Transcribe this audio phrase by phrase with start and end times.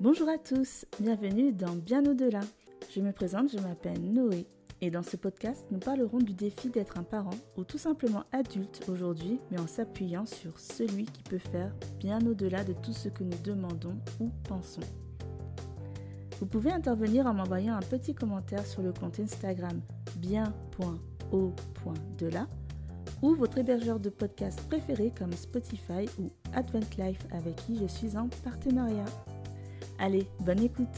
[0.00, 2.40] Bonjour à tous, bienvenue dans Bien au-delà.
[2.88, 4.46] Je me présente, je m'appelle Noé
[4.80, 8.80] et dans ce podcast, nous parlerons du défi d'être un parent ou tout simplement adulte
[8.88, 13.24] aujourd'hui, mais en s'appuyant sur celui qui peut faire bien au-delà de tout ce que
[13.24, 14.80] nous demandons ou pensons.
[16.38, 19.82] Vous pouvez intervenir en m'envoyant un petit commentaire sur le compte Instagram
[20.16, 20.86] bien.au.delà
[23.20, 28.16] ou votre hébergeur de podcast préféré comme Spotify ou Advent Life avec qui je suis
[28.16, 29.04] en partenariat.
[30.02, 30.88] Allez, bonne écoute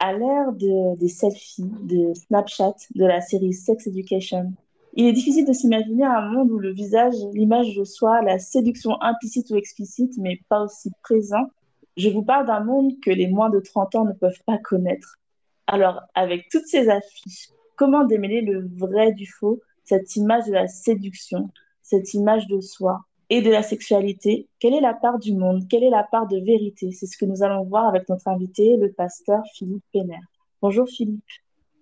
[0.00, 4.52] À l'ère de, des selfies, de Snapchat, de la série Sex Education,
[4.94, 9.00] il est difficile de s'imaginer un monde où le visage, l'image de soi, la séduction
[9.00, 11.50] implicite ou explicite, mais pas aussi présent.
[11.96, 15.20] Je vous parle d'un monde que les moins de 30 ans ne peuvent pas connaître.
[15.68, 20.66] Alors, avec toutes ces affiches, comment démêler le vrai du faux, cette image de la
[20.66, 21.50] séduction,
[21.82, 23.04] cette image de soi?
[23.30, 25.66] Et de la sexualité Quelle est la part du monde?
[25.68, 26.92] Quelle est la part de vérité?
[26.92, 30.18] C'est ce que nous allons voir avec notre invité, le pasteur Philippe Penner.
[30.60, 31.24] Bonjour Philippe.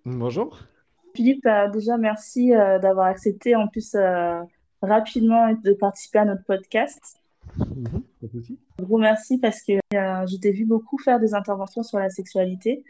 [0.04, 0.58] Bonjour.
[1.14, 4.40] Philippe, euh, déjà merci euh, d'avoir accepté en plus euh,
[4.82, 7.00] rapidement de participer à notre podcast.
[7.56, 8.02] Mhm,
[8.78, 12.84] Un gros merci parce que je t'ai vu beaucoup faire des interventions sur la sexualité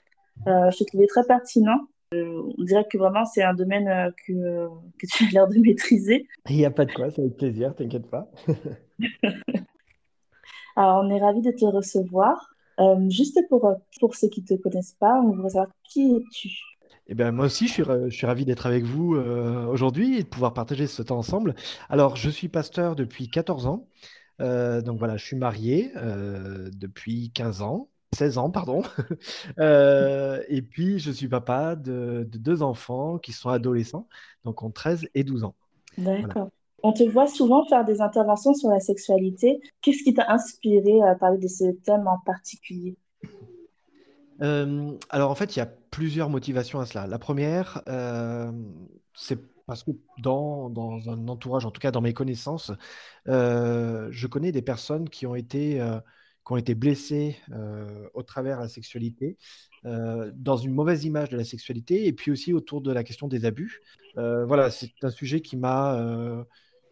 [0.47, 1.81] je te trouvais très pertinent.
[2.15, 5.59] Euh, on dirait que vraiment c'est un domaine euh, que, que tu as l'air de
[5.59, 6.27] maîtriser.
[6.49, 8.31] Il n'y a pas de quoi, ça avec plaisir, t'inquiète pas.
[10.77, 12.55] Alors, on est ravis de te recevoir.
[13.09, 16.49] juste pour, pour ceux qui ne te connaissent pas, on voudrait savoir qui es-tu?
[17.09, 20.29] Eh bien, moi aussi, je suis, je suis ravi d'être avec vous aujourd'hui et de
[20.29, 21.55] pouvoir partager ce temps ensemble.
[21.89, 23.89] Alors, je suis pasteur depuis 14 ans.
[24.39, 25.91] donc voilà, je suis marié
[26.73, 27.89] depuis 15 ans.
[28.15, 28.83] 16 ans, pardon.
[29.59, 34.07] Euh, et puis, je suis papa de, deux enfants qui sont adolescents,
[34.45, 35.55] donc ont 13 et 12 ans.
[35.97, 36.51] D'accord.
[36.83, 39.61] On te voit souvent faire des interventions sur la sexualité.
[39.83, 42.97] Qu'est-ce qui t'a inspiré à parler de ce thème en particulier?
[44.43, 47.09] Euh, Alors, en fait, il y a plusieurs motivations à cela.
[47.09, 48.53] La première, euh,
[49.15, 49.91] c'est parce que
[50.23, 52.71] dans, dans, un entourage, en tout cas dans mes connaissances,
[53.27, 55.81] je connais des personnes qui ont été
[56.49, 59.37] qui ont été blessés euh, au travers de la sexualité,
[59.85, 63.29] euh, dans une mauvaise image de la sexualité, et puis aussi autour de la question
[63.29, 63.83] des abus.
[64.17, 66.47] Euh, voilà, c'est un sujet qui m'a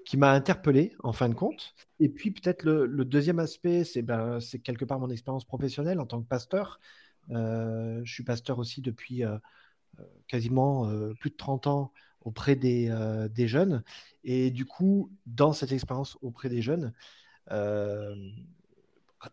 [0.04, 1.74] qui interpellé en fin de compte.
[2.00, 6.20] Et puis peut-être le, deuxième aspect, c'est ben, quelque part mon expérience professionnelle en tant
[6.20, 6.78] que pasteur.
[7.30, 9.22] je suis pasteur aussi depuis
[10.28, 10.86] quasiment
[11.18, 12.94] plus de 30 ans auprès des,
[13.34, 13.82] des, jeunes.
[14.22, 16.92] Et du coup, dans cette expérience auprès des jeunes,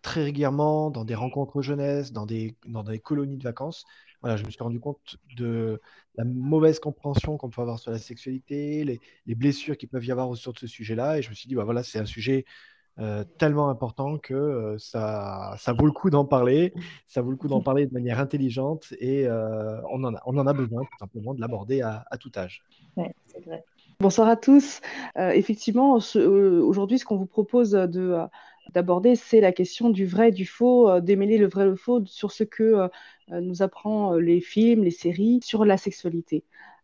[0.01, 3.85] très régulièrement dans des rencontres jeunesse, dans des, dans des colonies de vacances.
[4.21, 5.81] Voilà, je me suis rendu compte de
[6.15, 10.11] la mauvaise compréhension qu'on peut avoir sur la sexualité, les, les blessures qu'il peuvent y
[10.11, 11.17] avoir autour de ce sujet-là.
[11.17, 12.45] Et je me suis dit, bah voilà, c'est un sujet
[12.99, 16.73] euh, tellement important que euh, ça, ça vaut le coup d'en parler.
[17.07, 20.37] Ça vaut le coup d'en parler de manière intelligente et euh, on, en a, on
[20.37, 22.63] en a besoin tout simplement de l'aborder à, à, tout âge.
[22.95, 23.63] Ouais, c'est vrai.
[23.99, 24.81] Bonsoir à tous.
[25.15, 28.17] effectivement, aujourd'hui, ce qu'on vous propose de
[28.71, 31.75] d'aborder, c'est la question du vrai et du faux, euh, démêler le vrai et le
[31.75, 32.87] faux sur ce que euh,
[33.29, 36.43] nous apprend euh, les films, les séries sur la sexualité.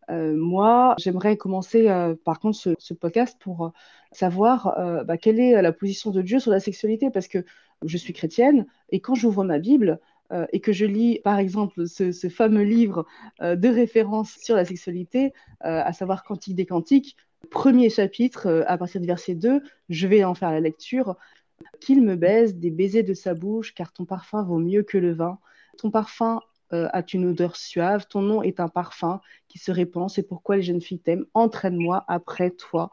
[0.10, 1.86] moi, j'aimerais commencer
[2.26, 3.72] par contre ce, podcast pour
[4.12, 4.76] savoir
[5.06, 7.46] bah, quelle est la position de Dieu sur la sexualité, parce que
[7.86, 10.00] je suis chrétienne et quand j'ouvre ma Bible,
[10.52, 13.06] et que je lis par exemple ce, fameux livre
[13.40, 17.16] de référence sur la sexualité, à savoir Cantique des Cantiques,
[17.52, 21.18] premier chapitre, à partir du verset 2, je vais en faire la lecture.
[21.80, 25.14] Qu'il me baise des baisers de sa bouche, car ton parfum vaut mieux que le
[25.14, 25.40] vin.
[25.78, 26.42] Ton parfum
[26.74, 30.58] euh, a une odeur suave, ton nom est un parfum qui se répand, c'est pourquoi
[30.58, 31.26] les jeunes filles t'aiment.
[31.34, 32.92] Entraîne-moi après toi.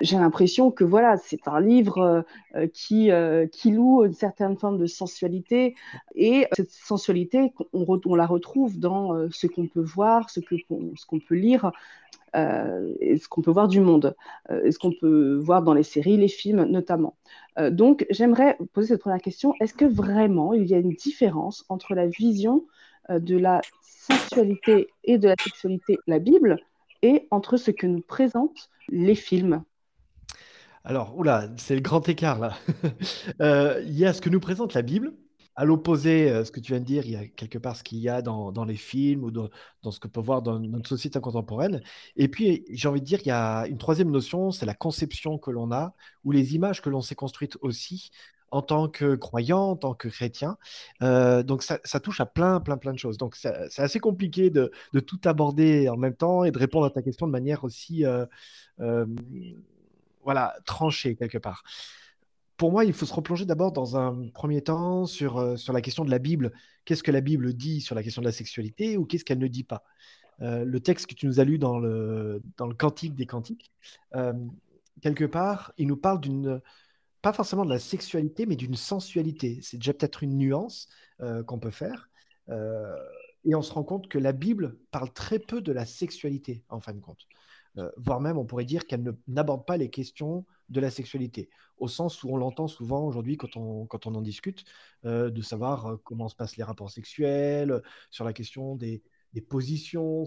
[0.00, 2.24] J'ai l'impression que voilà, c'est un livre
[2.54, 5.74] euh, qui, euh, qui loue une certaine forme de sensualité
[6.14, 11.72] et cette sensualité, on, la retrouve dans ce qu'on peut voir, ce qu'on peut lire
[12.34, 14.14] ce qu'on peut voir du monde,
[14.50, 17.16] euh, ce qu'on peut voir dans les séries, les films notamment?
[17.58, 21.64] Euh, donc j'aimerais poser cette première question, est-ce que vraiment il y a une différence
[21.68, 22.66] entre la vision
[23.10, 26.58] de la sensualité et de la sexualité, la Bible,
[27.00, 29.62] et entre ce que nous présentent les films?
[30.84, 32.52] Alors, oula, c'est le grand écart là.
[33.82, 35.14] Il y a ce que nous présente la Bible,
[35.58, 37.82] à l'opposé, euh, ce que tu viens de dire, il y a quelque part ce
[37.82, 39.50] qu'il y a dans, les films ou dans,
[39.90, 41.82] ce que peut voir dans notre société contemporaine.
[42.14, 45.36] Et puis, j'ai envie de dire, il y a une troisième notion, c'est la conception
[45.36, 45.94] que l'on a
[46.24, 48.12] ou les images que l'on s'est construites aussi
[48.52, 50.58] en tant que croyant, en tant que chrétien.
[51.02, 53.18] Euh, donc ça, touche à plein, plein, plein de choses.
[53.18, 54.70] Donc c'est assez compliqué de,
[55.00, 58.26] tout aborder en même temps et de répondre à ta question de manière aussi euh,
[60.22, 61.64] voilà, tranché quelque part.
[62.58, 66.04] Pour moi, il faut se replonger d'abord dans un premier temps sur, sur la question
[66.04, 66.52] de la Bible.
[66.84, 69.46] Qu'est-ce que la Bible dit sur la question de la sexualité ou qu'est-ce qu'elle ne
[69.46, 69.84] dit pas?
[70.40, 73.72] Le texte que tu nous as lu dans le, dans le Cantique des Cantiques,
[75.00, 76.60] quelque part, il nous parle d'une,
[77.22, 79.60] pas forcément de la sexualité, mais d'une sensualité.
[79.62, 80.88] C'est déjà peut-être une nuance
[81.46, 82.10] qu'on peut faire.
[83.44, 86.80] Et on se rend compte que la Bible parle très peu de la sexualité, en
[86.80, 87.26] fin de compte.
[87.76, 91.48] Euh, voire même on pourrait dire qu'elle n'aborde pas les questions de la sexualité,
[91.78, 94.64] au sens où on l'entend souvent aujourd'hui quand on, quand on en discute,
[95.04, 99.02] euh, de savoir euh, comment se passent les rapports sexuels, sur la question des,
[99.32, 100.24] des positions,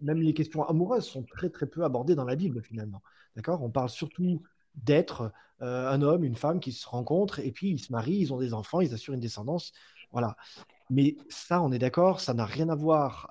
[0.00, 3.02] même les questions amoureuses sont très très peu abordées dans la Bible finalement.
[3.36, 3.62] D'accord?
[3.62, 4.42] On parle surtout
[4.74, 8.38] d'être un homme, une femme qui se rencontrent et puis ils se marient, ils ont
[8.38, 9.72] des enfants, ils assurent une descendance.
[10.10, 10.36] Voilà.
[10.92, 13.28] Mais ça, on est d'accord, ça n'a rien à voir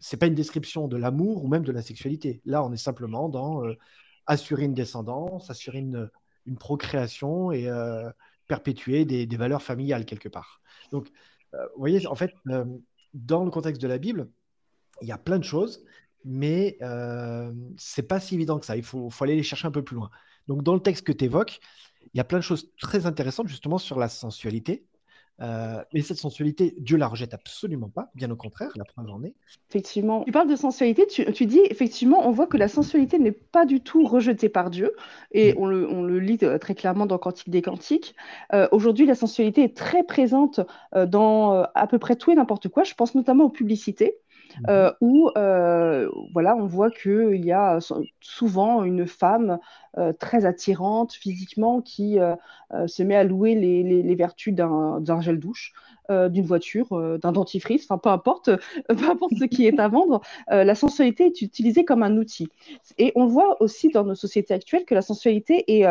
[0.00, 2.40] c'est pas une description de l'amour ou même de la sexualité.
[2.44, 3.74] Là, on est simplement dans euh,
[4.26, 6.10] assurer une descendance, assurer une,
[6.60, 8.08] procréation et euh,
[8.46, 10.60] perpétuer des, valeurs familiales quelque part.
[10.92, 11.10] Donc,
[11.54, 12.32] euh, vous voyez, en fait,
[13.14, 14.28] dans le contexte de la Bible,
[15.02, 15.84] il y a plein de choses,
[16.24, 16.78] mais
[17.76, 18.76] c'est pas si évident que ça.
[18.76, 20.10] Il faut, aller les chercher un peu plus loin.
[20.46, 21.58] Donc, dans le texte que tu évoques,
[22.14, 24.86] il y a plein de choses très intéressantes justement sur la sensualité,
[25.42, 29.22] euh, mais cette sensualité, Dieu la rejette absolument pas, bien au contraire, la preuve en
[29.22, 29.34] est.
[29.68, 30.24] Effectivement.
[30.24, 33.80] Tu parles de sensualité, tu, dis effectivement, on voit que la sensualité n'est pas du
[33.80, 34.92] tout rejetée par Dieu,
[35.32, 35.56] et mm.
[35.58, 38.14] on, le, lit euh, très clairement dans Cantique des Cantiques.
[38.52, 40.60] Euh, aujourd'hui, la sensualité est très présente
[40.94, 42.84] dans à peu près tout et n'importe quoi.
[42.84, 44.18] Je pense notamment aux publicités.
[44.68, 47.78] Euh, où euh, voilà, on voit qu'il y a
[48.20, 49.58] souvent une femme
[49.98, 52.18] euh, très attirante physiquement qui
[52.86, 55.72] se met à louer les, vertus d'un gel douche.
[56.08, 58.50] d'une voiture, d'un dentifrice, enfin peu importe,
[58.88, 62.48] peu importe ce qui est à vendre, la sensualité est utilisée comme un outil.
[62.98, 65.86] Et on voit aussi dans nos sociétés actuelles que la sensualité est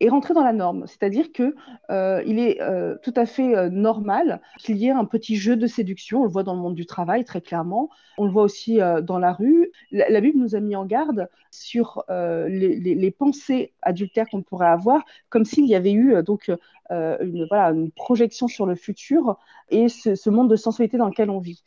[0.00, 0.86] est rentré dans la norme.
[0.86, 1.54] C'est-à-dire que
[1.90, 5.56] euh, il est euh, tout à fait euh, normal qu'il y ait un petit jeu
[5.56, 6.20] de séduction.
[6.20, 7.90] On le voit dans le monde du travail très clairement.
[8.16, 9.70] On le voit aussi dans la rue.
[9.92, 15.46] La, Bible nous a mis en garde sur les, pensées adultères qu'on pourrait avoir, comme
[15.46, 16.50] s'il y avait eu donc
[16.90, 19.38] une, projection sur le futur
[19.70, 21.62] et ce, monde de sensualité dans lequel on vit.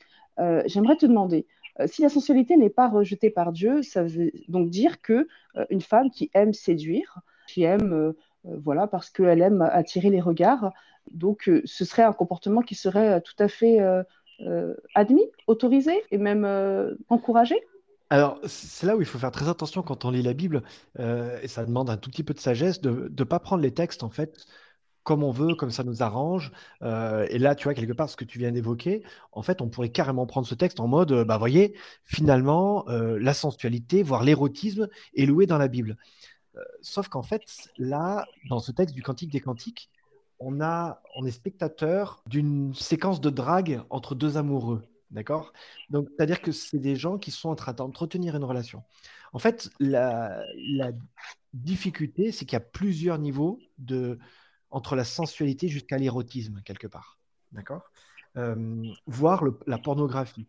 [0.65, 1.47] J'aimerais te demander.
[1.87, 5.27] si la sensualité n'est pas rejetée par Dieu, ça veut donc dire que
[5.71, 7.21] une femme qui aime séduire,
[7.53, 8.17] qui aime, euh,
[8.47, 10.71] euh, voilà, parce qu'elle aime attirer les regards.
[11.11, 13.79] Donc, euh, ce serait un comportement qui serait tout à fait
[14.95, 16.45] admis, autorisé et même
[17.09, 17.55] encouragé.
[18.09, 20.63] Alors, c'est là où il faut faire très attention quand on lit la Bible,
[20.99, 24.03] et ça demande un tout petit peu de sagesse de ne pas prendre les textes,
[24.03, 24.45] en fait,
[25.03, 26.51] comme on veut, comme ça nous arrange.
[26.81, 29.89] et là, tu vois, quelque part, ce que tu viens d'évoquer, en fait, on pourrait
[29.89, 31.73] carrément prendre ce texte en mode, bah, voyez,
[32.03, 35.97] finalement, la sensualité, voire l'érotisme est loué dans la Bible.
[36.81, 39.89] Sauf qu'en fait, là, dans ce texte du Cantique des Cantiques,
[40.39, 44.83] on, a, on est spectateur d'une séquence de drague entre deux amoureux.
[45.11, 45.53] D'accord?
[45.89, 48.83] Donc, c'est-à-dire que c'est des gens qui sont en train d'entretenir une relation.
[49.31, 50.43] En fait, la,
[51.53, 54.17] difficulté, c'est qu'il y a plusieurs niveaux de,
[54.71, 57.19] entre la sensualité jusqu'à l'érotisme, quelque part.
[57.51, 57.91] D'accord?
[58.37, 60.47] Euh, Voire la pornographie.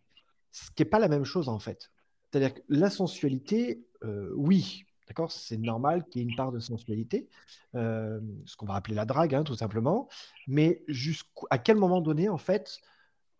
[0.50, 1.90] Ce qui n'est pas la même chose, en fait.
[2.30, 5.30] C'est-à-dire que la sensualité, euh, oui, D'accord?
[5.30, 7.28] C'est normal qu'il y ait une part de sensualité,
[7.74, 10.08] euh, ce qu'on va appeler la drague, hein, tout simplement.
[10.46, 12.78] Mais jusqu'à quel moment donné, en fait,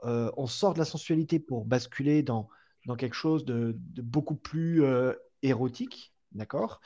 [0.04, 2.48] euh, on sort de la sensualité pour basculer dans,
[2.86, 6.80] dans quelque chose de, beaucoup plus euh, érotique, d'accord?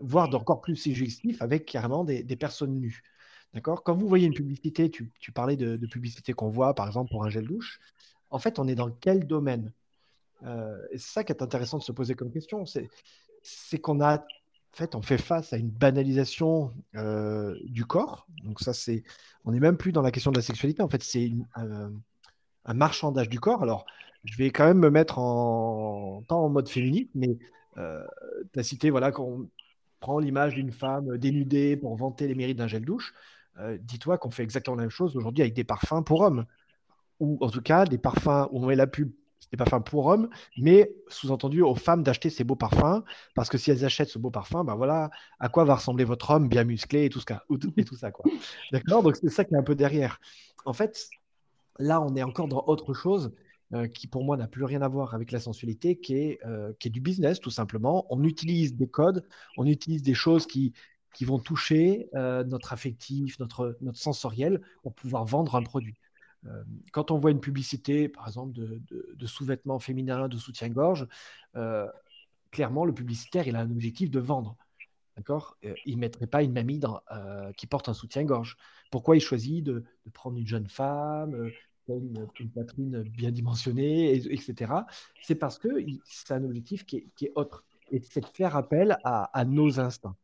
[0.00, 3.02] Voire d'encore plus suggestif avec carrément des, personnes nues.
[3.52, 3.82] D'accord?
[3.82, 7.30] Quand vous voyez une publicité, tu, parlais de, publicité qu'on voit, par exemple, pour un
[7.30, 7.80] gel douche,
[8.30, 9.72] en fait, on est dans quel domaine?
[10.92, 12.64] C'est ça qui est intéressant de se poser comme question.
[12.64, 12.88] C'est
[13.46, 14.22] c'est qu'on a, en
[14.72, 18.26] fait, on fait face à une banalisation euh, du corps.
[18.44, 19.04] Donc ça, c'est,
[19.44, 20.82] on n'est même plus dans la question de la sexualité.
[20.82, 23.62] En fait, c'est un marchandage du corps.
[23.62, 23.86] Alors,
[24.24, 27.38] je vais quand même me mettre en, pas en mode féministe, mais
[27.78, 28.04] euh,
[28.52, 29.48] tu as cité, voilà, qu'on
[30.00, 33.14] prend l'image d'une femme dénudée pour vanter les mérites d'un gel douche.
[33.58, 36.44] Euh, dis-toi qu'on fait exactement la même chose aujourd'hui avec des parfums pour hommes.
[37.20, 39.10] Ou en tout cas, des parfums où on met la pub
[39.50, 40.28] des parfums pour hommes,
[40.58, 43.02] mais sous-entendu aux femmes d'acheter ces beaux parfums,
[43.34, 46.30] parce que si elles achètent ce beau parfum, ben voilà à quoi va ressembler votre
[46.30, 47.26] homme bien musclé et tout, ce
[47.76, 48.10] et tout ça.
[48.10, 48.30] Quoi.
[48.72, 49.02] D'accord?
[49.02, 50.20] Donc c'est ça qui est un peu derrière.
[50.64, 51.08] En fait,
[51.78, 53.32] là, on est encore dans autre chose
[53.74, 56.72] euh, qui, pour moi, n'a plus rien à voir avec la sensualité, qui est, euh,
[56.78, 58.06] qui est du business, tout simplement.
[58.10, 59.26] On utilise des codes,
[59.56, 60.72] on utilise des choses qui,
[61.14, 65.96] qui vont toucher euh, notre affectif, notre, notre sensoriel pour pouvoir vendre un produit.
[66.46, 66.62] Euh,
[66.92, 71.06] quand on voit une publicité, par exemple, de, sous-vêtements féminins, de soutien-gorge,
[71.56, 71.86] euh,
[72.50, 74.56] clairement, le publicitaire, il a un objectif de vendre.
[75.16, 75.56] D'accord?
[75.86, 76.78] Il ne mettrait pas une mamie
[77.56, 78.56] qui porte un soutien-gorge.
[78.90, 81.50] Pourquoi il choisit de, prendre une jeune femme,
[81.88, 84.72] une, une, poitrine bien dimensionnée, etc.
[85.22, 85.68] C'est parce que
[86.04, 87.64] c'est un objectif qui est, autre.
[87.90, 90.16] Et c'est de faire appel à, nos instincts.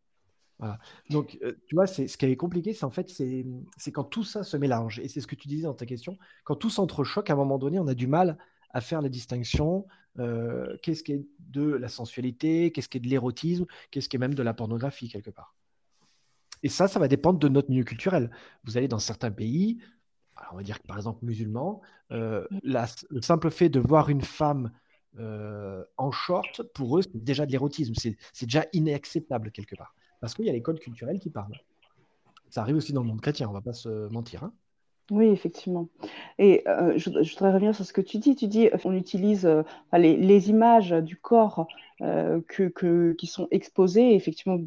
[1.10, 4.44] Donc, euh, tu vois, ce qui est compliqué, c'est en fait, c'est quand tout ça
[4.44, 5.00] se mélange.
[5.00, 6.18] Et c'est ce que tu disais dans ta question.
[6.44, 8.38] Quand tout s'entrechoque, à un moment donné, on a du mal
[8.70, 9.86] à faire la distinction.
[10.18, 14.20] Euh, qu'est-ce qui est de la sensualité Qu'est-ce qui est de l'érotisme Qu'est-ce qui est
[14.20, 15.54] même de la pornographie, quelque part
[16.62, 18.30] Et ça, ça va dépendre de notre milieu culturel.
[18.64, 19.82] Vous allez dans certains pays,
[20.52, 24.70] on va dire que par exemple musulmans, euh, le simple fait de voir une femme
[25.98, 27.92] en short, pour eux, c'est déjà de l'érotisme.
[27.96, 29.94] C'est déjà inacceptable quelque part.
[30.22, 31.58] Parce qu'il y a les codes culturels qui parlent.
[32.48, 34.44] Ça arrive aussi dans le monde chrétien, on ne va pas se mentir.
[34.44, 34.52] Hein.
[35.10, 35.88] Oui, effectivement.
[36.38, 38.36] Et euh, je, voudrais revenir sur ce que tu dis.
[38.36, 39.50] Tu dis, on utilise
[39.92, 41.66] les, images du corps
[42.48, 44.60] qui sont exposées, effectivement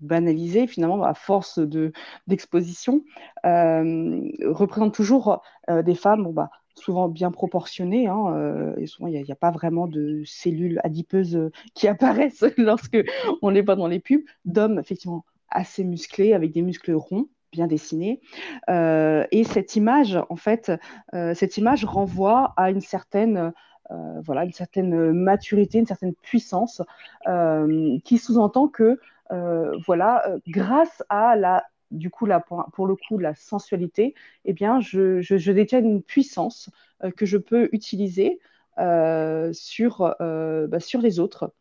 [0.00, 1.92] banalisées, finalement, à force de,
[2.26, 3.02] d'exposition,
[3.44, 8.06] représentent toujours des femmes bah, souvent bien proportionnées.
[8.06, 12.98] Hein, et souvent, il n'y a, pas vraiment de cellules adipeuses qui apparaissent lorsque
[13.42, 17.66] on les voit dans les pubs, d'hommes, effectivement, assez musclés, avec des muscles ronds bien
[17.66, 18.20] dessinés.
[18.68, 20.70] et cette image, en fait,
[21.12, 23.52] cette image renvoie à une certaine
[23.90, 26.82] euh, voilà, une certaine maturité, une certaine puissance,
[27.26, 29.00] euh, qui sous-entend que,
[29.32, 34.14] euh, voilà, grâce à la du coup, là, pour, le coup, la sensualité,
[34.44, 36.70] eh bien, je, je, détiens une puissance
[37.16, 38.40] que je peux utiliser
[38.76, 41.52] sur, bah, sur les autres.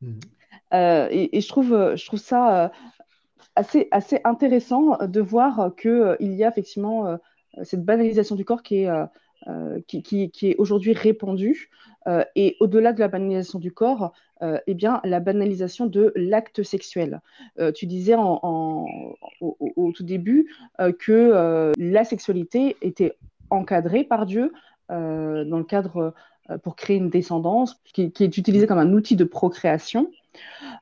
[0.00, 0.18] Mmh.
[0.72, 2.72] Et, je, trouve, je trouve ça
[3.56, 7.18] assez, assez intéressant de voir qu'il il y a effectivement
[7.62, 8.90] cette banalisation du corps qui est
[9.46, 11.70] euh, qui, est aujourd'hui répandue.
[12.08, 16.62] Euh, et au-delà de la banalisation du corps, euh, eh bien, la banalisation de l'acte
[16.64, 17.20] sexuel.
[17.74, 20.52] tu disais au, tout début
[20.98, 23.16] que la sexualité était
[23.50, 24.52] encadrée par Dieu
[24.88, 26.14] dans le cadre
[26.62, 30.10] pour créer une descendance, qui, est utilisée comme un outil de procréation,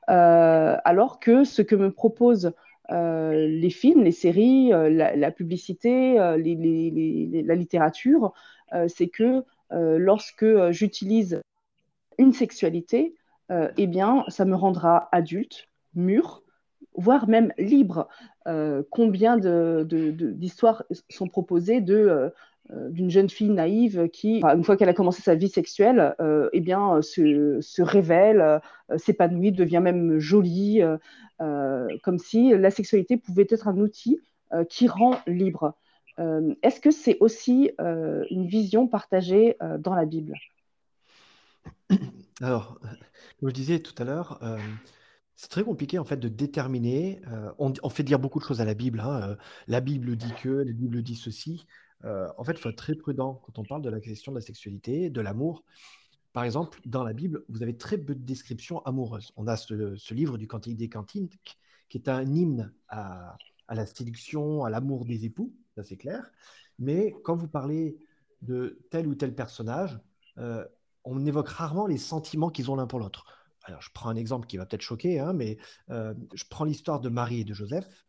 [0.07, 2.53] alors que ce que me propose
[2.91, 8.33] euh, les films, les séries, euh, la, publicité, euh, la littérature,
[8.87, 11.41] c'est que lorsque j'utilise
[12.17, 13.15] une sexualité,
[13.49, 16.43] eh bien, ça me rendra adulte, mûr,
[16.95, 18.09] voire même libre.
[18.89, 22.33] combien d'histoires sont proposées de
[22.69, 26.59] d'une jeune fille naïve qui, une fois qu'elle a commencé sa vie sexuelle, euh, eh
[26.59, 30.81] bien, se, se révèle, euh, s'épanouit, devient même jolie,
[31.39, 34.19] comme si la sexualité pouvait être un outil
[34.69, 35.75] qui rend libre.
[36.17, 40.33] Est-ce que c'est aussi une vision partagée dans la Bible?
[42.41, 42.79] Alors,
[43.39, 44.39] comme je disais tout à l'heure,
[45.35, 47.21] c'est très compliqué en fait de déterminer.
[47.59, 48.99] on, fait dire beaucoup de choses à la Bible.
[48.99, 51.67] Hein, la Bible dit que, la Bible dit ceci.
[52.05, 54.37] Euh, en fait, il faut être très prudent quand on parle de la question de
[54.37, 55.63] la sexualité, de l'amour.
[56.33, 59.31] Par exemple, dans la Bible, vous avez très peu de descriptions amoureuses.
[59.37, 61.29] On a ce, livre du Cantique des Cantines
[61.89, 63.37] qui est un hymne à,
[63.69, 66.31] la séduction, à l'amour des époux, ça c'est clair.
[66.79, 67.97] Mais quand vous parlez
[68.41, 69.99] de tel ou tel personnage,
[70.37, 70.65] euh,
[71.05, 73.25] on évoque rarement les sentiments qu'ils ont l'un pour l'autre.
[73.63, 75.57] Alors, je prends un exemple qui va peut-être choquer, hein, mais
[75.89, 78.06] euh, je prends l'histoire de Marie et de Joseph.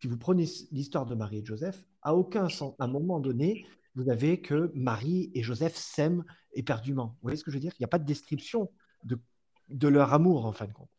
[0.00, 4.08] Puis vous prenez l'histoire de Marie et de Joseph, à aucun un moment donné, vous
[4.08, 7.06] avez que Marie et Joseph s'aiment éperdument.
[7.06, 7.72] Vous voyez ce que je veux dire?
[7.78, 8.70] Il n'y a pas de description
[9.04, 10.90] de, leur amour, en fin de compte.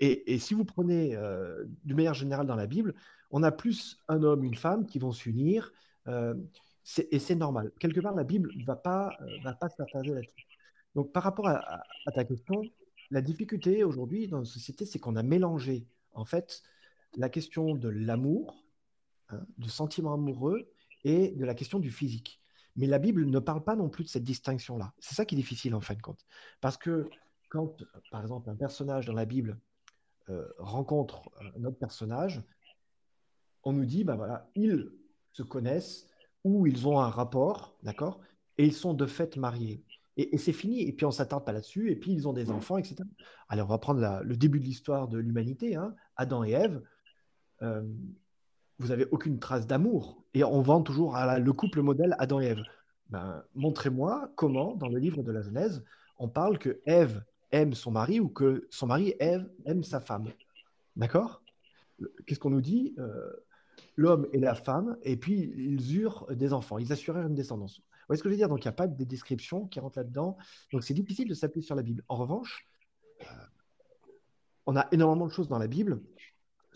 [0.00, 2.94] Et, si vous prenez, euh, de manière générale dans la Bible,
[3.30, 5.72] on a plus un homme, une femme qui vont s'unir,
[6.06, 6.34] euh,
[7.10, 7.72] et c'est normal.
[7.78, 10.46] Quelque part, la Bible ne va pas, euh, va partager là-dessus.
[10.94, 11.82] Donc, par rapport à,
[12.14, 12.62] ta question,
[13.10, 16.62] la difficulté aujourd'hui dans notre société, c'est qu'on a mélangé, en fait,
[17.16, 18.64] la question de l'amour,
[19.30, 20.70] hein, du sentiment amoureux
[21.04, 22.40] et de la question du physique.
[22.76, 24.92] Mais la Bible ne parle pas non plus de cette distinction-là.
[24.98, 26.24] C'est ça qui est difficile en fin de compte.
[26.60, 27.08] Parce que
[27.48, 27.76] quand,
[28.10, 29.58] par exemple, un personnage dans la Bible
[30.28, 32.42] euh, rencontre un autre personnage,
[33.64, 34.90] on nous dit, ben voilà, ils
[35.32, 36.06] se connaissent
[36.44, 38.20] ou ils ont un rapport, d'accord
[38.58, 39.82] Et ils sont de fait mariés.
[40.16, 40.82] Et, c'est fini.
[40.82, 41.90] Et puis on s'attarde pas là-dessus.
[41.90, 42.96] Et puis ils ont des enfants, etc.
[43.48, 45.76] Allez, on va prendre le début de l'histoire de l'humanité.
[45.76, 45.94] Hein.
[46.16, 46.82] Adam et Ève,
[47.62, 47.82] euh,
[48.78, 50.22] vous n'avez aucune trace d'amour.
[50.34, 52.62] Et on vend toujours le couple modèle Adam et Ève.
[53.10, 55.84] Ben, montrez-moi comment, dans le livre de la Genèse,
[56.18, 60.28] on parle que Ève aime son mari ou que son mari Ève aime sa femme.
[60.96, 61.42] D'accord?
[62.26, 62.94] Qu'est-ce qu'on nous dit?
[62.98, 63.32] Euh,
[63.96, 67.78] L'homme et la femme, et puis ils eurent des enfants, ils assurèrent une descendance.
[67.78, 68.48] Vous voyez ce que je veux dire?
[68.48, 70.36] Donc il n'y a pas de description qui rentre là-dedans.
[70.72, 72.02] Donc c'est difficile de s'appuyer sur la Bible.
[72.08, 72.66] En revanche,
[73.22, 73.24] euh,
[74.66, 76.00] on a énormément de choses dans la Bible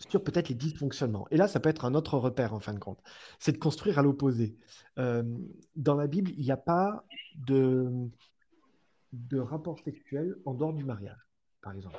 [0.09, 1.27] sur peut-être les dysfonctionnements.
[1.31, 2.99] Et là, ça peut être un autre repère en fin de compte.
[3.39, 4.57] C'est de construire à l'opposé.
[4.99, 5.23] Euh,
[5.75, 7.03] dans la Bible, il n'y a pas
[7.35, 7.89] de,
[9.13, 11.27] de rapport sexuel en dehors du mariage,
[11.61, 11.97] par exemple.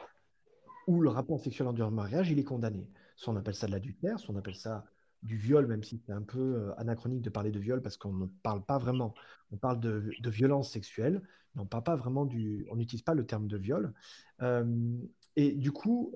[0.87, 2.89] Ou le rapport sexuel en dehors du mariage, il est condamné.
[3.17, 4.85] Soit on appelle ça de l'adultère, soit on appelle ça
[5.23, 8.13] du viol, même si c'est un peu euh, anachronique de parler de viol parce qu'on
[8.13, 9.15] ne parle pas vraiment.
[9.53, 11.23] On parle de, de violence sexuelle,
[11.55, 12.67] mais on parle pas vraiment du.
[12.71, 13.95] On n'utilise pas le terme de viol.
[14.43, 14.99] Euh,
[15.37, 16.13] et du coup,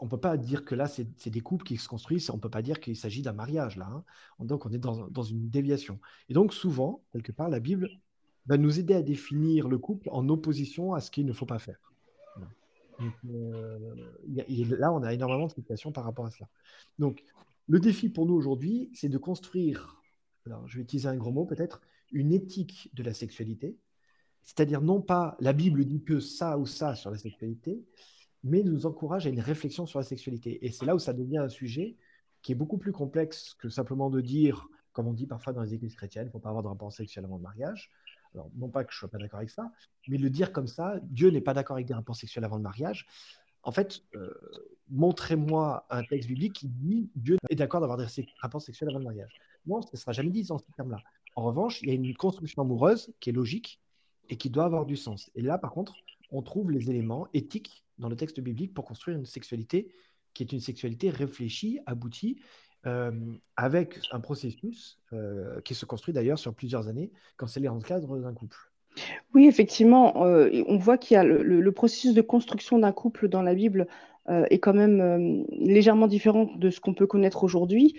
[0.00, 2.30] on ne peut pas dire que là, c'est des couples qui se construisent.
[2.30, 3.88] On ne peut pas dire qu'il s'agit d'un mariage là.
[3.90, 4.04] Hein.
[4.40, 5.98] Donc, on est dans, dans, une déviation.
[6.28, 7.88] Et donc, souvent, quelque part, la Bible
[8.46, 11.58] va nous aider à définir le couple en opposition à ce qu'il ne faut pas
[11.58, 11.78] faire.
[13.24, 13.78] Euh,
[14.44, 16.48] là, on a énormément de situations par rapport à cela.
[16.98, 17.22] Donc,
[17.66, 20.02] le défi pour nous aujourd'hui, c'est de construire,
[20.66, 21.80] je vais utiliser un gros mot peut-être,
[22.12, 23.76] une éthique de la sexualité.
[24.42, 27.82] C'est-à-dire non pas la Bible dit que ça ou ça sur la sexualité,
[28.42, 30.64] mais nous encourage à une réflexion sur la sexualité.
[30.64, 31.96] Et c'est là où ça devient un sujet
[32.42, 35.74] qui est beaucoup plus complexe que simplement de dire, comme on dit parfois dans les
[35.74, 37.90] églises chrétiennes, il ne faut pas avoir de rapport sexuel avant le mariage.
[38.34, 39.70] Alors, non pas que je ne sois pas d'accord avec ça,
[40.08, 42.62] mais le dire comme ça, Dieu n'est pas d'accord avec des rapports sexuels avant le
[42.62, 43.06] mariage.
[43.62, 44.32] En fait, euh,
[44.88, 48.06] montrez-moi un texte biblique qui dit Dieu est d'accord d'avoir des
[48.38, 49.32] rapports sexuels avant le mariage.
[49.66, 50.98] Non, ce ne sera jamais dit dans ce terme-là.
[51.36, 53.80] En revanche, il y a une construction amoureuse qui est logique
[54.28, 55.30] et qui doit avoir du sens.
[55.34, 55.94] Et là, par contre,
[56.30, 59.92] on trouve les éléments éthiques dans le texte biblique pour construire une sexualité
[60.34, 62.40] qui est une sexualité réfléchie, aboutie
[62.86, 63.10] euh,
[63.56, 67.82] avec un processus euh, qui se construit d'ailleurs sur plusieurs années quand c'est dans le
[67.82, 68.56] cadre d'un couple.
[69.34, 73.42] Oui, effectivement, euh, on voit qu'il y a le, processus de construction d'un couple dans
[73.42, 73.86] la Bible
[74.28, 77.98] est quand même légèrement différent de ce qu'on peut connaître aujourd'hui.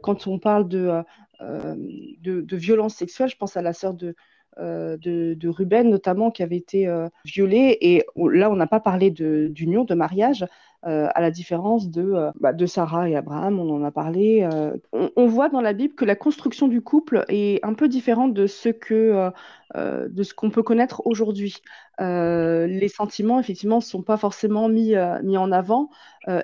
[0.00, 1.02] quand on parle de,
[1.40, 4.14] de, de, violence sexuelle, je pense à la sœur de,
[4.58, 6.92] de, Ruben notamment qui avait été
[7.24, 7.76] violée.
[7.80, 10.46] Et là, on n'a pas parlé d'union, de, mariage,
[10.86, 14.48] euh, à la différence de, euh, bah, de Sarah et Abraham, on en a parlé.
[14.52, 18.34] Euh, on, voit dans la Bible que la construction du couple est un peu différente
[18.34, 19.32] de ce que
[19.74, 21.60] de ce qu'on peut connaître aujourd'hui.
[21.98, 24.94] les sentiments, effectivement, ne sont pas forcément mis,
[25.24, 25.90] mis en avant.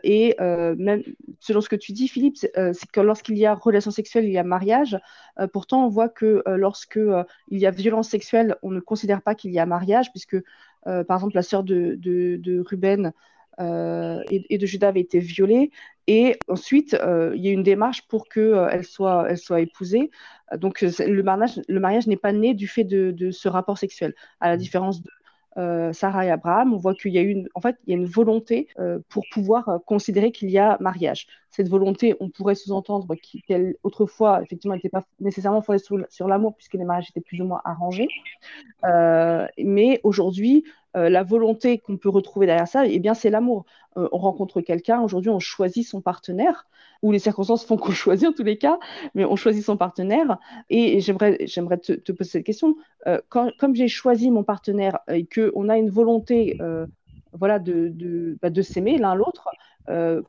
[0.03, 1.03] et même
[1.39, 4.39] selon ce que tu dis, Philippe, c'est que lorsqu'il y a relation sexuelle, il y
[4.39, 4.99] a mariage.
[5.53, 7.01] pourtant, on voit que lorsque
[7.49, 10.37] il y a violence sexuelle, on ne considère pas qu'il y a mariage, puisque,
[10.85, 13.13] par exemple, la sœur de Ruben
[13.61, 15.71] euh, et, de Judas avait été violée.
[16.07, 20.11] Et ensuite, euh, il y a une démarche pour qu'elle euh, soit, elle soit épousée.
[20.57, 24.49] Donc, le mariage, le mariage n'est pas né du fait de, ce rapport sexuel, à
[24.49, 24.59] la mmh.
[24.59, 25.11] différence de
[25.93, 28.07] Sarah et Abraham, on voit qu'il y a une, en fait, il y a une
[28.07, 28.69] volonté
[29.11, 31.27] pour pouvoir considérer qu'il y a mariage.
[31.51, 33.07] Cette volonté, on pourrait sous-entendre
[33.47, 37.43] qu'elle autrefois, effectivement, n'était pas nécessairement fondée sur, sur l'amour, puisque les mariages étaient plus
[37.43, 38.09] ou moins arrangés.
[38.83, 40.65] mais aujourd'hui,
[40.97, 43.65] euh, la volonté qu'on peut retrouver derrière ça, eh bien, c'est l'amour.
[43.97, 46.67] Euh, on rencontre quelqu'un, aujourd'hui, on choisit son partenaire,
[47.03, 48.79] ou les circonstances font qu'on choisit en tous les cas,
[49.15, 50.39] mais on choisit son partenaire.
[50.69, 52.77] Et, j'aimerais, te, poser cette question.
[53.07, 56.59] Euh, comme j'ai choisi mon partenaire et qu'on a une volonté
[57.33, 59.49] voilà, bah, de s'aimer l'un l'autre,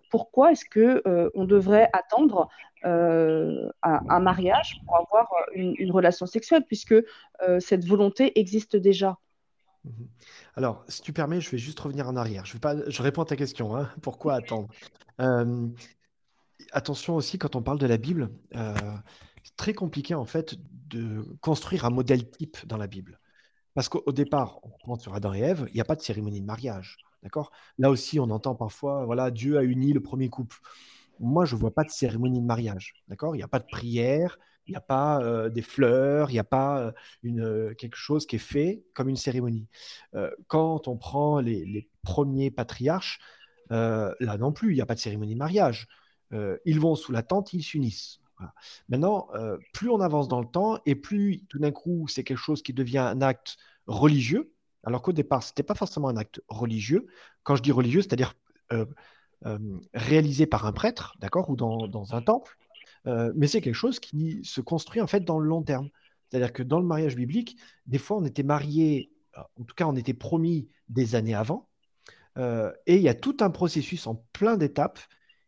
[0.09, 1.03] pourquoi est-ce que
[1.35, 2.47] on devrait attendre
[2.83, 6.95] un, mariage pour avoir une, relation sexuelle, puisque
[7.59, 9.17] cette volonté existe déjà?
[10.55, 12.45] Alors, si tu permets, je vais juste revenir en arrière.
[12.45, 13.75] Je, vais pas, je réponds à ta question.
[13.75, 13.89] Hein.
[14.01, 14.69] Pourquoi attendre?
[15.21, 15.67] Euh,
[16.71, 18.73] Attention aussi, quand on parle de la Bible, euh,
[19.43, 20.55] c'est très compliqué en fait
[20.89, 23.19] de construire un modèle type dans la Bible.
[23.73, 26.41] Parce qu'au départ, on prend sur Adam et Ève, il n'y a pas de cérémonie
[26.41, 26.97] de mariage.
[27.23, 27.51] D'accord?
[27.79, 30.57] Là aussi, on entend parfois, voilà, Dieu a uni le premier couple.
[31.19, 32.93] Moi, je ne vois pas de cérémonie de mariage.
[33.07, 33.35] D'accord?
[33.35, 36.39] Il n'y a pas de prière, il n'y a pas euh, des fleurs, il n'y
[36.39, 39.67] a pas euh, une, euh, quelque chose qui est fait comme une cérémonie.
[40.47, 43.19] quand on prend les, premiers patriarches,
[43.69, 45.87] là non plus, il n'y a pas de cérémonie de mariage.
[46.31, 48.19] ils vont sous la tente, ils s'unissent.
[48.89, 49.29] Maintenant,
[49.73, 52.73] plus on avance dans le temps et plus tout d'un coup c'est quelque chose qui
[52.73, 57.07] devient un acte religieux, alors qu'au départ ce n'était pas forcément un acte religieux.
[57.43, 58.35] Quand je dis religieux, c'est-à-dire
[59.93, 62.57] réalisé par un prêtre, d'accord, ou dans un temple,
[63.07, 65.89] euh, mais c'est quelque chose qui se construit en fait dans le long terme.
[66.29, 69.85] C'est-à-dire que dans le mariage biblique, des fois, on était marié, euh, en tout cas,
[69.85, 71.69] on était promis des années avant,
[72.37, 74.99] euh, et il y a tout un processus en plein d'étapes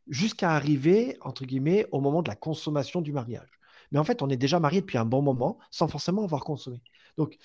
[0.07, 3.49] jusqu'à arriver, entre guillemets, au moment de la consommation du mariage.
[3.91, 6.81] Mais en fait, on est déjà marié depuis un bon moment sans forcément avoir consommé.
[7.17, 7.37] Donc,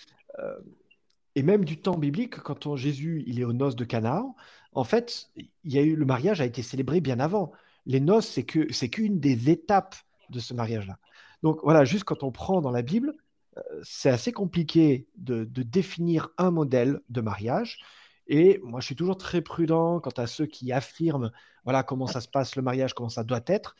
[1.34, 4.34] et même du temps biblique, quand Jésus il est aux noces de Canaan,
[4.72, 7.52] en fait, il y a eu, le mariage a été célébré bien avant
[7.86, 9.96] les noces, c'est que c'est qu'une des étapes
[10.30, 10.98] de ce mariage-là.
[11.42, 13.14] Donc voilà, juste quand on prend dans la Bible,
[13.56, 17.78] euh, c'est assez compliqué de, définir un modèle de mariage.
[18.26, 21.32] Et moi, je suis toujours très prudent quant à ceux qui affirment,
[21.64, 23.76] voilà, comment ça se passe le mariage, comment ça doit être.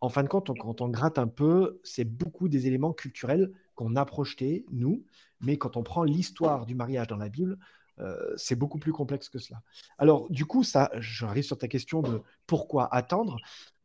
[0.00, 3.96] En fin de compte, quand on gratte un peu, c'est beaucoup des éléments culturels qu'on
[3.96, 5.04] a projetés, nous,
[5.40, 7.58] mais quand on prend l'histoire du mariage dans la Bible,
[8.00, 9.62] euh, c'est beaucoup plus complexe que cela.
[9.98, 13.36] Alors, du coup, ça, j'arrive sur ta question de pourquoi attendre.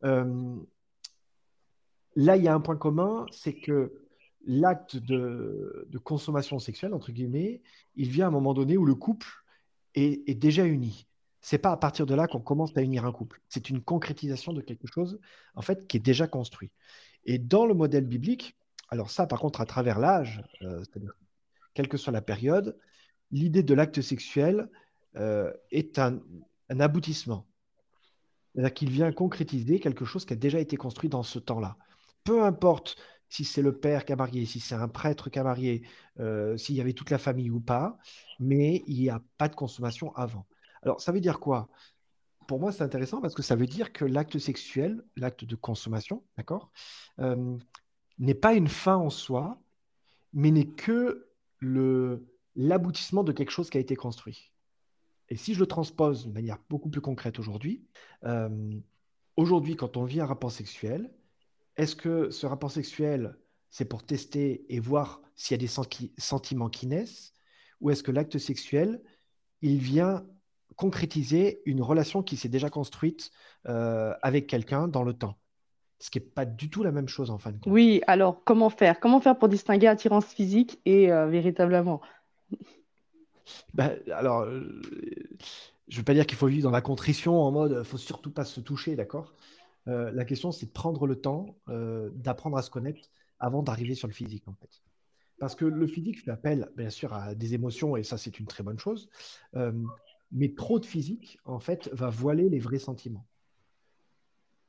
[0.03, 0.55] Euh,
[2.15, 4.03] là, il y a un point commun, c'est que
[4.45, 7.61] l'acte de, consommation sexuelle, entre guillemets,
[7.95, 9.27] il vient à un moment donné où le couple
[9.95, 11.07] est, déjà uni.
[11.41, 13.41] C'est pas à partir de là qu'on commence à unir un couple.
[13.49, 15.19] C'est une concrétisation de quelque chose,
[15.55, 16.71] en fait, qui est déjà construit.
[17.25, 18.55] Et dans le modèle biblique,
[18.89, 20.83] alors ça, par contre, à travers l'âge, euh,
[21.73, 22.77] quelle que soit la période,
[23.33, 24.69] l'idée de l'acte sexuel
[25.17, 26.21] euh, est un,
[26.69, 27.45] aboutissement.
[28.53, 31.77] C'est-à-dire qu'il vient concrétiser quelque chose qui a déjà été construit dans ce temps-là.
[32.23, 32.95] Peu importe
[33.29, 35.81] si c'est le père qui a marié, si c'est un prêtre qui a marié,
[36.19, 37.97] euh, s'il y avait toute la famille ou pas,
[38.39, 40.45] mais il n'y a pas de consommation avant.
[40.83, 41.69] Alors, ça veut dire quoi?
[42.47, 46.23] Pour moi, c'est intéressant parce que ça veut dire que l'acte sexuel, l'acte de consommation,
[46.37, 46.71] d'accord,
[47.19, 47.57] euh,
[48.19, 49.59] n'est pas une fin en soi,
[50.33, 51.27] mais n'est que
[51.59, 54.51] le, l'aboutissement de quelque chose qui a été construit.
[55.29, 57.83] Et si je le transpose de manière beaucoup plus concrète aujourd'hui,
[58.25, 58.79] euh,
[59.35, 61.11] aujourd'hui, quand on vit un rapport sexuel,
[61.77, 63.37] est-ce que ce rapport sexuel,
[63.69, 67.33] c'est pour tester et voir s'il y a des sentiments qui naissent
[67.81, 69.01] Ou est-ce que l'acte sexuel,
[69.61, 70.25] il vient
[70.75, 73.31] concrétiser une relation qui s'est déjà construite
[73.67, 75.37] euh, avec quelqu'un dans le temps?
[75.99, 77.71] Ce qui n'est pas du tout la même chose en fin de compte.
[77.71, 78.99] Oui, alors comment faire?
[78.99, 82.01] Comment faire pour distinguer attirance physique et euh, véritablement?
[83.73, 84.81] Bah, Alors, euh,
[85.87, 87.97] je ne veux pas dire qu'il faut vivre dans la contrition en mode il faut
[87.97, 89.33] surtout pas se toucher, d'accord?
[89.87, 93.95] Euh, la question, c'est de prendre le temps euh, d'apprendre à se connaître avant d'arriver
[93.95, 94.81] sur le physique, en fait.
[95.39, 98.45] Parce que le physique fait appel, bien sûr, à des émotions, et ça, c'est une
[98.45, 99.09] très bonne chose.
[100.31, 103.25] Mais trop de physique, en fait, va voiler les vrais sentiments.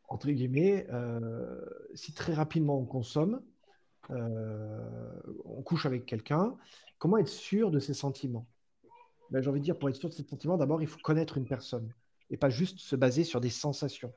[0.09, 0.89] Entre guillemets,
[1.95, 3.41] si très rapidement on consomme,
[4.11, 6.57] on couche avec quelqu'un,
[6.99, 8.47] comment être sûr de ses sentiments?
[9.31, 11.39] Ben, J'ai envie de dire, pour être sûr de ses sentiments, d'abord, il faut connaître
[11.39, 11.93] une personne
[12.31, 14.13] et pas juste se baser sur des sensations.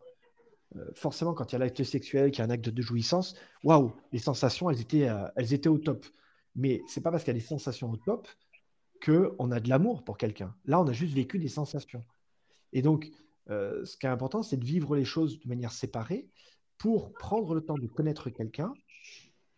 [0.75, 3.35] Euh, forcément, quand il y a l'acte sexuel, qu'il y a un acte de jouissance,
[3.63, 6.05] waouh, les sensations, elles étaient, euh, elles étaient au top.
[6.55, 8.27] Mais c'est pas parce qu'il y a des sensations au top
[9.05, 10.55] qu'on a de l'amour pour quelqu'un.
[10.65, 12.03] Là, on a juste vécu des sensations.
[12.73, 13.09] Et donc,
[13.49, 16.27] euh, ce qui est important, c'est de vivre les choses de manière séparée
[16.77, 18.73] pour prendre le temps de connaître quelqu'un.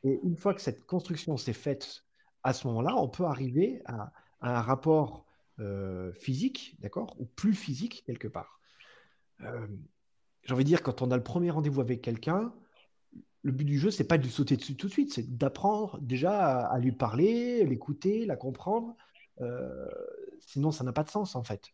[0.04, 2.06] Et une fois que cette construction s'est faite,
[2.44, 5.26] à ce moment-là, on peut arriver à, un rapport
[6.14, 8.62] physique, d'accord, ou plus physique quelque part
[10.44, 12.54] j'ai envie de dire, quand on a le premier rendez-vous avec quelqu'un,
[13.42, 16.66] le but du jeu, c'est pas de sauter dessus tout de suite, c'est d'apprendre déjà
[16.68, 18.96] à, lui parler, l'écouter, la comprendre.
[19.42, 19.88] Euh,
[20.40, 21.70] sinon, ça n'a pas de sens en fait.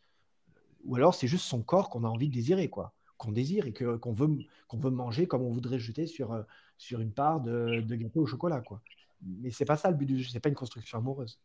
[0.83, 3.73] Ou alors, c'est juste son corps qu'on a envie de désirer, quoi, qu'on désire et
[3.73, 4.29] que, qu'on veut,
[4.67, 6.43] qu'on veut manger comme on voudrait jeter sur, euh,
[6.77, 8.81] sur une part de, de gâteau au chocolat, quoi.
[9.21, 11.39] Mais c'est pas ça le but du jeu, c'est pas une construction amoureuse.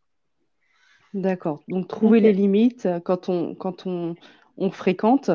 [1.15, 1.63] D'accord.
[1.69, 4.15] Donc trouver les limites quand on, quand on,
[4.57, 5.31] on fréquente.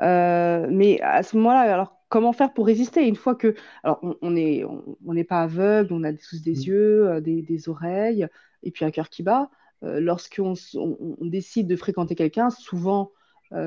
[0.00, 4.30] Euh, mais à ce moment-là, alors comment faire pour résister une fois que, alors on
[4.32, 6.62] n'est on, n'est pas aveugle, on a tous des mm.
[6.62, 8.26] yeux, euh, des, des, oreilles
[8.62, 9.50] et puis un cœur qui bat.
[9.84, 13.12] Euh, lorsqu'on on, décide de fréquenter quelqu'un, souvent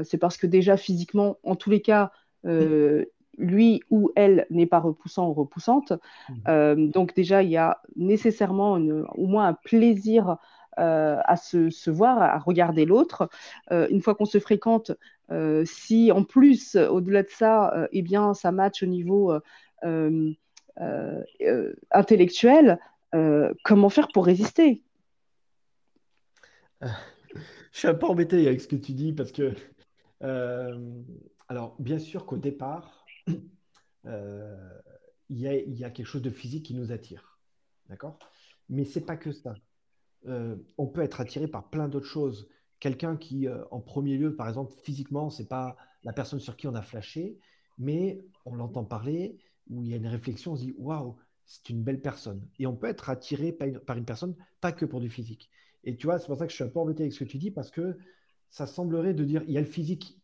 [0.04, 2.12] c'est parce que déjà physiquement, en tous les cas,
[2.44, 3.04] mm.
[3.38, 5.94] lui ou elle n'est pas repoussant ou repoussante.
[6.48, 6.90] Mm.
[6.90, 10.38] donc déjà, il y a nécessairement au moins un plaisir
[10.78, 13.30] à se, se, voir, à regarder l'autre.
[13.72, 14.92] une fois qu'on se fréquente,
[15.32, 19.34] euh, si en plus, au-delà de ça, euh, eh bien, ça match au niveau
[19.84, 20.34] euh,
[21.92, 22.80] intellectuel,
[23.64, 24.84] comment faire pour résister?
[27.72, 29.54] Je suis un peu embêté avec ce que tu dis parce que,
[30.22, 33.40] alors, bien sûr qu'au départ, il
[35.30, 37.40] y, a quelque chose de physique qui nous attire.
[37.90, 38.20] D'accord?
[38.70, 39.56] Mais c'est pas que ça.
[40.26, 42.48] on peut être attiré par plein d'autres choses
[42.80, 46.68] quelqu'un qui, euh, en premier lieu, par exemple, physiquement, c'est pas la personne sur qui
[46.68, 47.40] on a flashé,
[47.78, 51.70] mais on l'entend parler, où il y a une réflexion, on se dit waouh, c'est
[51.70, 52.48] une belle personne.
[52.60, 55.50] Et on peut être attiré par une, personne, pas que pour du physique.
[55.84, 57.30] Et tu vois, c'est pour ça que je suis un peu embêté avec ce que
[57.30, 57.98] tu dis, parce que
[58.50, 60.18] ça semblerait de dire il y a le physique,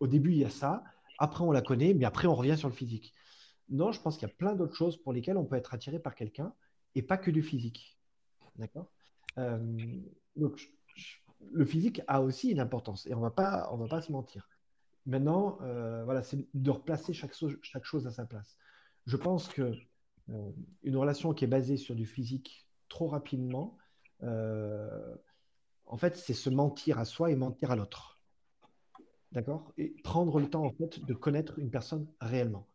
[0.00, 0.84] au début il y a ça,
[1.18, 3.12] après on la connaît, mais après on revient sur le physique.
[3.68, 5.98] Non, je pense qu'il y a plein d'autres choses pour lesquelles on peut être attiré
[5.98, 6.52] par quelqu'un
[6.94, 7.98] et pas que du physique.
[8.56, 8.90] D'accord?
[9.38, 9.76] Euh,
[10.36, 10.70] Donc,
[11.52, 14.48] le physique a aussi une importance et on on va pas se mentir.
[15.04, 18.56] Maintenant, euh, voilà, c'est de replacer chaque, chose à sa place.
[19.06, 19.72] Je pense que
[20.30, 20.50] euh,
[20.82, 23.76] une relation qui est basée sur du physique trop rapidement,
[25.86, 28.20] en fait, c'est se mentir à soi et mentir à l'autre.
[29.32, 29.72] D'accord?
[29.78, 32.66] Et prendre le temps, en fait, de connaître une personne réellement.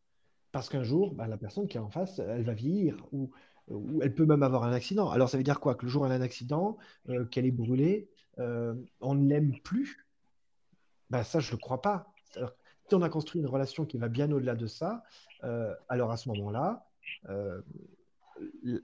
[0.52, 3.32] Parce qu'un jour, bah, la personne qui est en face, elle va vieillir ou,
[4.02, 5.10] elle peut même avoir un accident.
[5.10, 5.76] Alors, ça veut dire quoi?
[5.76, 9.30] Que le jour où elle a un accident, euh, qu'elle est brûlée, euh, on ne
[9.30, 10.08] l'aime plus?
[11.10, 12.14] Bah, Ça, je ne le crois pas.
[12.34, 15.04] si on a construit une relation qui va bien au-delà de ça,
[15.46, 16.86] euh, alors à ce moment-là,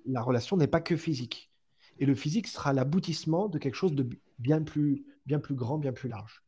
[0.05, 1.51] la relation n'est pas que physique.
[1.99, 4.07] Et le physique sera l'aboutissement de quelque chose de
[4.39, 6.43] bien plus, bien plus grand, bien plus large.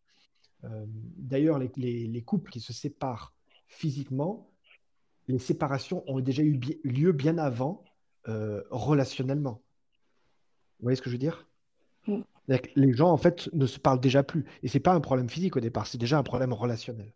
[1.17, 3.33] D'ailleurs, les, les, couples qui se séparent
[3.67, 4.49] physiquement
[5.29, 7.83] les séparations ont déjà eu lieu bien avant
[8.27, 9.61] euh, relationnellement.
[10.79, 11.47] Vous voyez ce que je veux dire?
[12.07, 12.21] Mm.
[12.75, 14.43] Les gens, en fait, ne se parlent déjà plus.
[14.63, 17.13] Et ce n'est pas un problème physique au départ, c'est déjà un problème relationnel.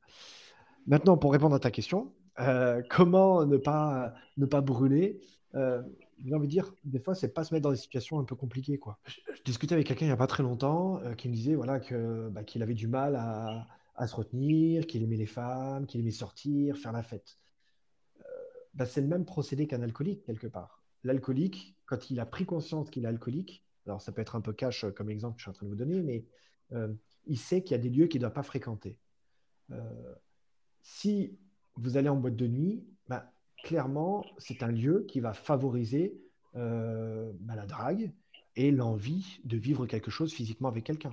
[0.85, 5.19] Maintenant, pour répondre à ta question, euh, comment ne pas, ne pas brûler?
[5.55, 5.81] Euh,
[6.23, 8.35] J'ai envie de dire, des fois, c'est pas se mettre dans des situations un peu
[8.35, 8.77] compliquées.
[8.77, 8.99] Quoi.
[9.05, 12.29] Je, discutais avec quelqu'un il n'y a pas très longtemps qui me disait voilà, que,
[12.29, 16.11] bah, qu'il avait du mal à, à se retenir, qu'il aimait les femmes, qu'il aimait
[16.11, 17.37] sortir, faire la fête.
[18.73, 20.83] Bah, c'est le même procédé qu'un alcoolique, quelque part.
[21.03, 24.53] L'alcoolique, quand il a pris conscience qu'il est alcoolique, alors ça peut être un peu
[24.53, 26.25] cash euh, comme exemple que je suis en train de vous donner, mais
[26.71, 26.93] euh,
[27.25, 28.99] il sait qu'il y a des lieux qu'il ne doit pas fréquenter.
[29.71, 30.15] Euh,
[30.81, 31.37] si
[31.75, 33.32] vous allez en boîte de nuit, bah,
[33.63, 36.15] clairement, c'est un lieu qui va favoriser
[36.53, 38.11] bah, la drague
[38.55, 41.11] et l'envie de vivre quelque chose physiquement avec quelqu'un.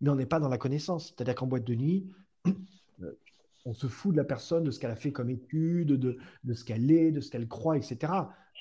[0.00, 1.08] Mais on n'est pas dans la connaissance.
[1.08, 2.06] C'est-à-dire qu'en boîte de nuit,
[3.64, 6.64] on se fout de la personne, de ce qu'elle a fait comme étude, de, ce
[6.64, 8.12] qu'elle est, de ce qu'elle croit, etc.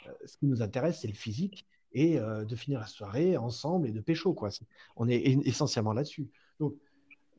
[0.08, 3.88] Euh, ce qui nous intéresse, c'est le physique et euh, de finir la soirée ensemble
[3.88, 4.34] et de pécho.
[4.34, 4.50] Quoi.
[4.96, 6.28] on est essentiellement là-dessus.
[6.60, 6.76] Donc,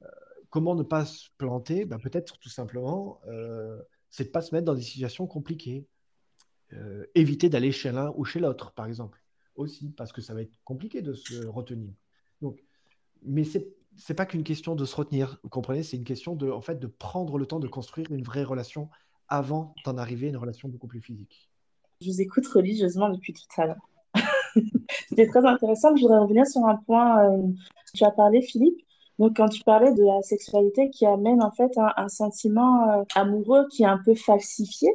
[0.03, 0.07] euh,
[0.51, 1.85] comment ne pas se planter?
[1.85, 3.21] Ben, Peut-être tout simplement,
[4.17, 5.87] c'est de ne pas se mettre dans des situations compliquées.
[7.15, 9.23] éviter d'aller chez l'un ou chez l'autre, par exemple,
[9.55, 11.93] aussi, parce que ça va être compliqué de se retenir.
[12.41, 12.65] Donc,
[13.23, 16.51] mais c'est c'est pas qu'une question de se retenir, vous comprenez C'est une question de,
[16.51, 18.91] en fait, de prendre le temps de construire une vraie relation
[19.29, 21.51] avant d'en arriver à une relation beaucoup plus physique.
[22.01, 23.89] Je vous écoute religieusement depuis tout à l'heure.
[25.09, 25.97] C'était très intéressant.
[25.97, 27.43] Je voudrais revenir sur un point euh,
[27.95, 28.86] tu as parlé, Philippe.
[29.19, 33.67] Donc, quand tu parlais de la sexualité qui amène en fait un, sentiment euh, amoureux
[33.71, 34.89] qui est un peu falsifié,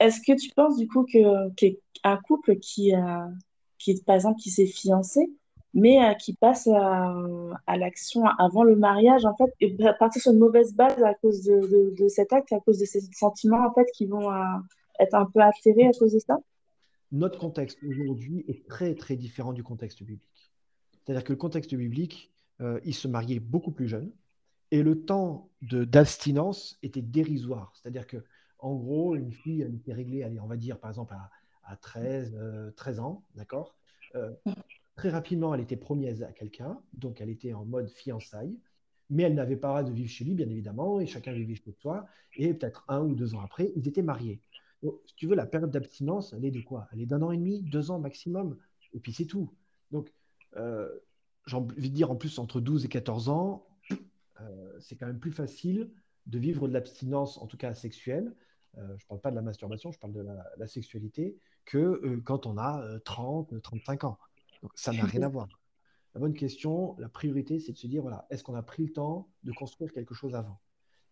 [0.00, 3.28] est-ce que tu penses du coup que qu'un couple qui, a,
[3.78, 5.30] qui, par exemple, qui s'est fiancé,
[5.74, 10.38] mais euh, qui passe à, l'action avant le mariage, en fait, et partir sur une
[10.38, 13.86] mauvaise base à cause de, de, cet acte, à cause de ces sentiments, en fait,
[13.94, 14.58] qui vont euh,
[14.98, 16.38] être un peu atterrés à cause de ça?
[17.12, 20.52] Notre contexte aujourd'hui est très, très différent du contexte biblique.
[21.04, 24.10] C'est-à-dire que le contexte biblique, euh, il se mariait beaucoup plus jeune,
[24.70, 27.72] et le temps d'abstinence était dérisoire.
[27.74, 28.24] C'est-à-dire que,
[28.58, 31.30] en gros, une fille, elle était réglée, allez, on va dire, par exemple, à,
[31.64, 32.36] à 13,
[32.76, 33.76] 13 ans, d'accord?
[34.96, 38.56] Très rapidement, elle était promise à quelqu'un, donc elle était en mode fiançailles,
[39.10, 41.72] mais elle n'avait pas droit de vivre chez lui, bien évidemment, et chacun vivait chez
[41.72, 44.40] soi, et peut-être un ou deux ans après, ils étaient mariés.
[44.82, 46.88] Donc, si tu veux, la période d'abstinence, elle est de quoi?
[46.92, 48.56] Elle est d'un an et demi, deux ans maximum,
[48.92, 49.52] et puis c'est tout.
[49.90, 50.12] Donc,
[50.56, 50.88] euh,
[51.46, 53.66] j'ai envie de dire, en plus, entre 12 et 14 ans,
[54.40, 55.90] euh, c'est quand même plus facile
[56.26, 58.34] de vivre de l'abstinence, en tout cas sexuelle,
[58.78, 60.26] euh, je ne parle pas de la masturbation, je parle de
[60.56, 64.18] la, sexualité, que quand on a 30, 35 ans.
[64.74, 65.48] Ça n'a rien à voir.
[66.14, 68.92] La bonne question, la priorité, c'est de se dire, voilà, est-ce qu'on a pris le
[68.92, 70.60] temps de construire quelque chose avant?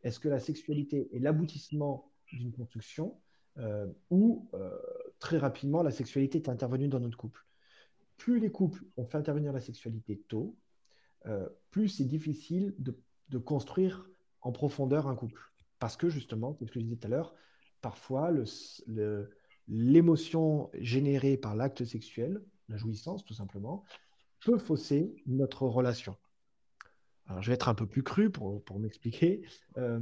[0.02, 3.18] Est-ce que la sexualité est l'aboutissement d'une construction
[3.58, 4.78] euh, ou euh,
[5.18, 7.44] très rapidement la sexualité est intervenue dans notre couple?
[8.20, 10.54] Plus les couples ont fait intervenir la sexualité tôt,
[11.24, 12.94] euh, plus c'est difficile de,
[13.38, 14.06] construire
[14.42, 15.40] en profondeur un couple.
[15.78, 17.34] Parce que justement, comme je disais tout à l'heure,
[17.80, 18.30] parfois
[19.68, 23.84] l'émotion générée par l'acte sexuel la jouissance tout simplement,
[24.44, 26.14] peut fausser notre relation.
[27.26, 29.46] Alors, je vais être un peu plus cru pour, pour m'expliquer.
[29.78, 29.98] Euh,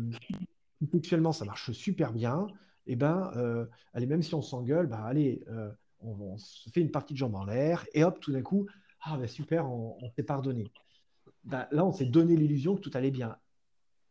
[0.90, 2.48] sexuellement, ça marche super bien.
[2.86, 5.44] Et eh ben, euh, allez, même si on s'engueule, bah, allez,
[6.00, 8.66] on, se fait une partie de jambes en l'air et hop, tout d'un coup,
[9.02, 10.70] ah ben super, on, s'est pardonné.
[11.44, 13.36] Bah, là, on s'est donné l'illusion que tout allait bien.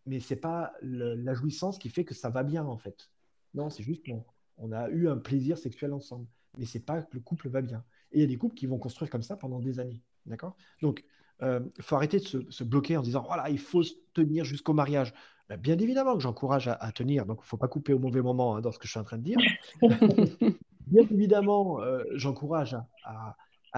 [0.06, 3.10] Mais c'est pas la jouissance qui fait que ça va bien en fait.
[3.54, 4.24] Non, c'est juste qu'on
[4.58, 6.28] on a eu un plaisir sexuel ensemble.
[6.58, 7.84] Mais c'est pas que le couple va bien.
[8.12, 10.02] Et il y a des couples qui vont construire comme ça pendant des années.
[10.26, 10.56] D'accord?
[10.82, 11.04] Donc,
[11.42, 15.14] il euh, faut arrêter de se, bloquer en disant voilà, il faut tenir jusqu'au mariage.
[15.50, 18.22] Ben, bien évidemment que j'encourage à, tenir, donc il ne faut pas couper au mauvais
[18.22, 19.38] moment hein, dans ce que je suis en train de dire.
[20.88, 23.36] bien évidemment, euh, j'encourage à,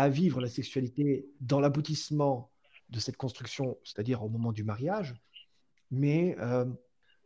[0.10, 2.52] vivre la sexualité dans l'aboutissement
[2.89, 5.13] de cette construction, c'est-à-dire au moment du mariage,
[5.91, 6.63] mais euh,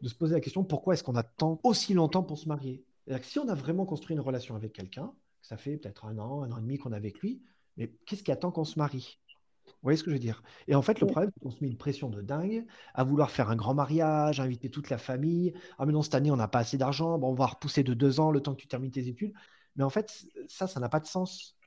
[0.02, 2.84] de se poser la question pourquoi est-ce qu'on attend aussi longtemps pour se marier?
[3.08, 6.42] Que Si on a vraiment construit une relation avec quelqu'un, ça fait peut-être un an,
[6.42, 7.44] un an et demi qu'on est avec lui.
[7.78, 9.20] Mais qu'est-ce qui attend qu'on se marie?
[9.66, 10.42] Vous voyez ce que je veux dire?
[10.68, 13.32] Et en fait, le problème, c'est qu'on se met une pression de dingue à vouloir
[13.32, 15.54] faire un grand mariage, inviter toute la famille.
[15.78, 17.18] Ah, mais non, cette année, on n'a pas assez d'argent.
[17.20, 19.34] Bon, on va repousser de deux ans le temps que tu termines tes études.
[19.76, 21.58] Mais en fait, ça, ça n'a pas de sens.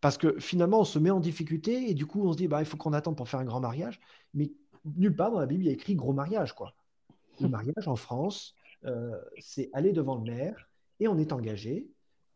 [0.00, 2.60] Parce que finalement, on se met en difficulté et du coup, on se dit, bah,
[2.60, 4.00] il faut qu'on attende pour faire un grand mariage.
[4.34, 4.52] Mais
[4.84, 6.54] nulle part dans la Bible, il y a écrit gros mariage.
[6.54, 6.74] Quoi.
[7.40, 10.68] Le mariage en France, euh, c'est aller devant le maire
[11.00, 11.88] et on est engagé.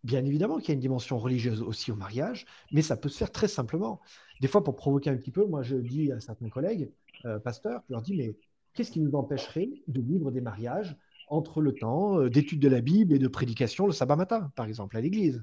[0.02, 3.18] Bien évidemment qu'il y a une dimension religieuse aussi au mariage, mais ça peut se
[3.18, 4.00] faire très simplement.
[4.40, 6.90] Des fois, pour provoquer un petit peu, moi, je dis à certains collègues,
[7.24, 8.36] euh, pasteurs, je leur dis, mais
[8.74, 10.96] qu'est-ce qui nous empêcherait de vivre des mariages
[11.32, 14.66] entre le temps euh, d'études de la Bible et de prédication le sabbat matin, par
[14.66, 15.42] exemple, à l'église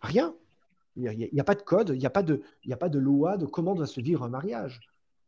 [0.00, 0.34] Rien.
[0.96, 3.86] Il n'y a, pas de code, il n'y a, pas de, loi de comment doit
[3.86, 4.80] se vivre un mariage.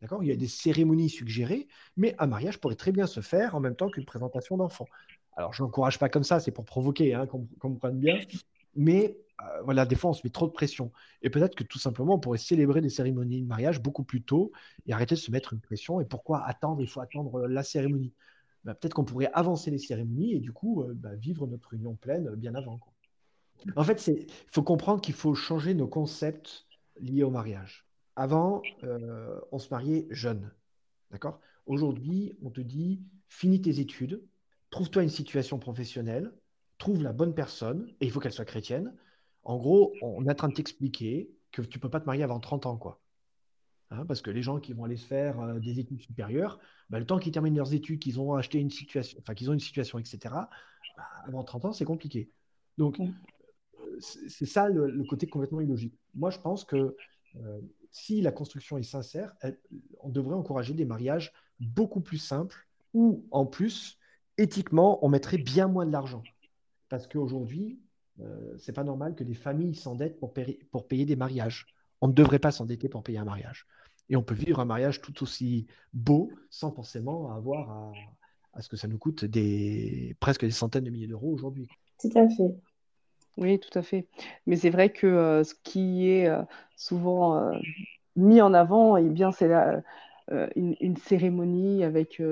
[0.02, 0.22] D'accord?
[0.22, 3.60] Il y a des cérémonies suggérées, mais un mariage pourrait très bien se faire en
[3.60, 4.86] même temps qu'une présentation d'enfant.
[5.36, 8.18] Alors, je n'encourage pas comme ça, c'est pour provoquer, hein, qu'on comprenne bien.
[8.74, 10.92] Mais euh, voilà, des fois, on se met trop de pression.
[11.22, 14.52] Et peut-être que tout simplement, on pourrait célébrer des cérémonies de mariage beaucoup plus tôt
[14.86, 16.00] et arrêter de se mettre une pression.
[16.00, 16.82] Et pourquoi attendre?
[16.82, 18.12] Il faut attendre la cérémonie.
[18.64, 21.94] Bah, peut-être qu'on pourrait avancer les cérémonies et du coup, euh, bah, vivre notre union
[21.94, 22.80] pleine bien avant.
[23.76, 26.66] En fait, il faut comprendre qu'il faut changer nos concepts
[27.00, 27.86] liés au mariage.
[28.16, 30.50] Avant, euh, on se mariait jeune.
[31.10, 31.40] D'accord?
[31.66, 34.22] Aujourd'hui, on te dit finis tes études,
[34.70, 36.32] trouve-toi une situation professionnelle,
[36.78, 38.94] trouve la bonne personne, et il faut qu'elle soit chrétienne.
[39.42, 42.22] En gros, on est en train de t'expliquer que tu ne peux pas te marier
[42.22, 43.00] avant 30 ans, quoi.
[43.94, 46.58] Hein, parce que les gens qui vont aller se faire euh, des études supérieures,
[46.90, 49.52] bah, le temps qu'ils terminent leurs études, qu'ils ont acheté une situation, enfin qu'ils ont
[49.52, 50.18] une situation, etc.,
[50.96, 52.30] bah, avant 30 ans, c'est compliqué.
[52.78, 53.06] Donc, euh,
[54.00, 55.94] c'est ça le, côté complètement illogique.
[56.14, 56.96] Moi, je pense que
[57.36, 59.32] euh, si la construction est sincère,
[60.00, 63.98] on devrait encourager des mariages beaucoup plus simples où, en plus,
[64.38, 66.22] éthiquement, on mettrait bien moins de l'argent.
[66.88, 67.80] Parce qu'aujourd'hui,
[68.20, 70.32] euh, c'est pas normal que des familles s'endettent pour,
[70.70, 71.66] pour, payer des mariages.
[72.00, 73.66] On ne devrait pas s'endetter pour payer un mariage.
[74.08, 77.92] Et on peut vivre un mariage tout aussi beau sans forcément avoir
[78.52, 81.68] à, ce que ça nous coûte des, presque des centaines de milliers d'euros aujourd'hui.
[82.00, 82.54] Tout à fait.
[83.36, 84.06] Oui, tout à fait.
[84.46, 86.42] Mais c'est vrai que euh, ce qui est euh,
[86.76, 87.58] souvent euh,
[88.16, 89.50] mis en avant, eh bien, c'est
[90.56, 92.22] une, une, cérémonie avec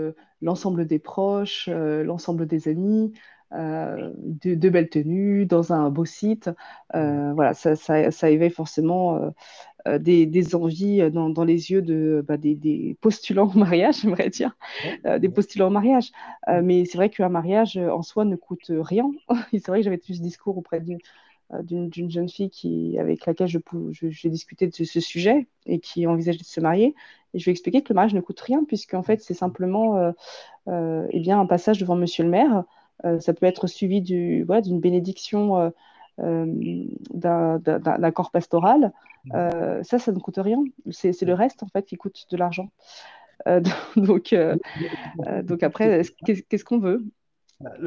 [0.41, 3.13] l'ensemble des proches, l'ensemble des amis,
[3.55, 6.51] euh, de, belles tenues, dans un beau site.
[6.95, 9.31] Euh, voilà, ça, ça, éveille forcément
[9.87, 14.57] euh, des, envies dans, les yeux de, bah, des, postulants au mariage, j'aimerais dire,
[15.05, 16.13] des postulants au mariage.
[16.63, 19.11] mais c'est vrai qu'un mariage en soi ne coûte rien.
[19.53, 23.61] c'est vrai que j'avais eu ce discours auprès d'une jeune fille qui, avec laquelle j'ai
[23.93, 26.95] je, discuté de ce, sujet et qui envisageait de se marier.
[27.35, 30.13] Et je lui ai expliqué que le mariage ne coûte rien, puisqu'en fait, c'est simplement
[30.69, 32.65] eh bien, un passage devant monsieur le maire.
[33.05, 35.71] Euh, ça peut être suivi du, d'une bénédiction euh,
[36.21, 38.93] euh, d'un corps pastoral.
[39.25, 39.85] Mmh.
[39.85, 40.63] ça, ça ne coûte rien.
[40.91, 42.71] C'est le reste, en fait, qui coûte de l'argent.
[43.97, 44.35] donc,
[45.43, 47.05] donc après, qu'est-ce qu'on veut?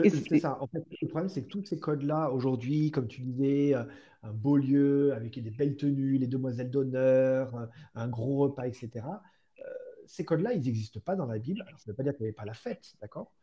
[0.03, 0.57] C'est ça.
[0.61, 4.57] En fait, le problème, c'est que tous ces codes-là, aujourd'hui, comme tu disais, un beau
[4.57, 9.05] lieu avec des belles tenues, les demoiselles d'honneur, un gros repas, etc.
[10.07, 11.63] ces codes-là, ils n'existent pas dans la Bible.
[11.67, 13.33] Alors, ça ne veut pas dire qu'il n'y avait pas la fête, d'accord?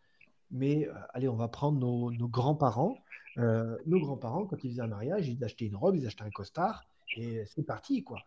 [0.52, 2.98] Mais euh, allez, on va prendre nos, grands-parents.
[3.38, 6.30] Euh, nos grands-parents, quand ils faisaient un mariage, ils achetaient une robe, ils achetaient un
[6.30, 6.84] costard,
[7.16, 8.20] et c'est parti, quoi.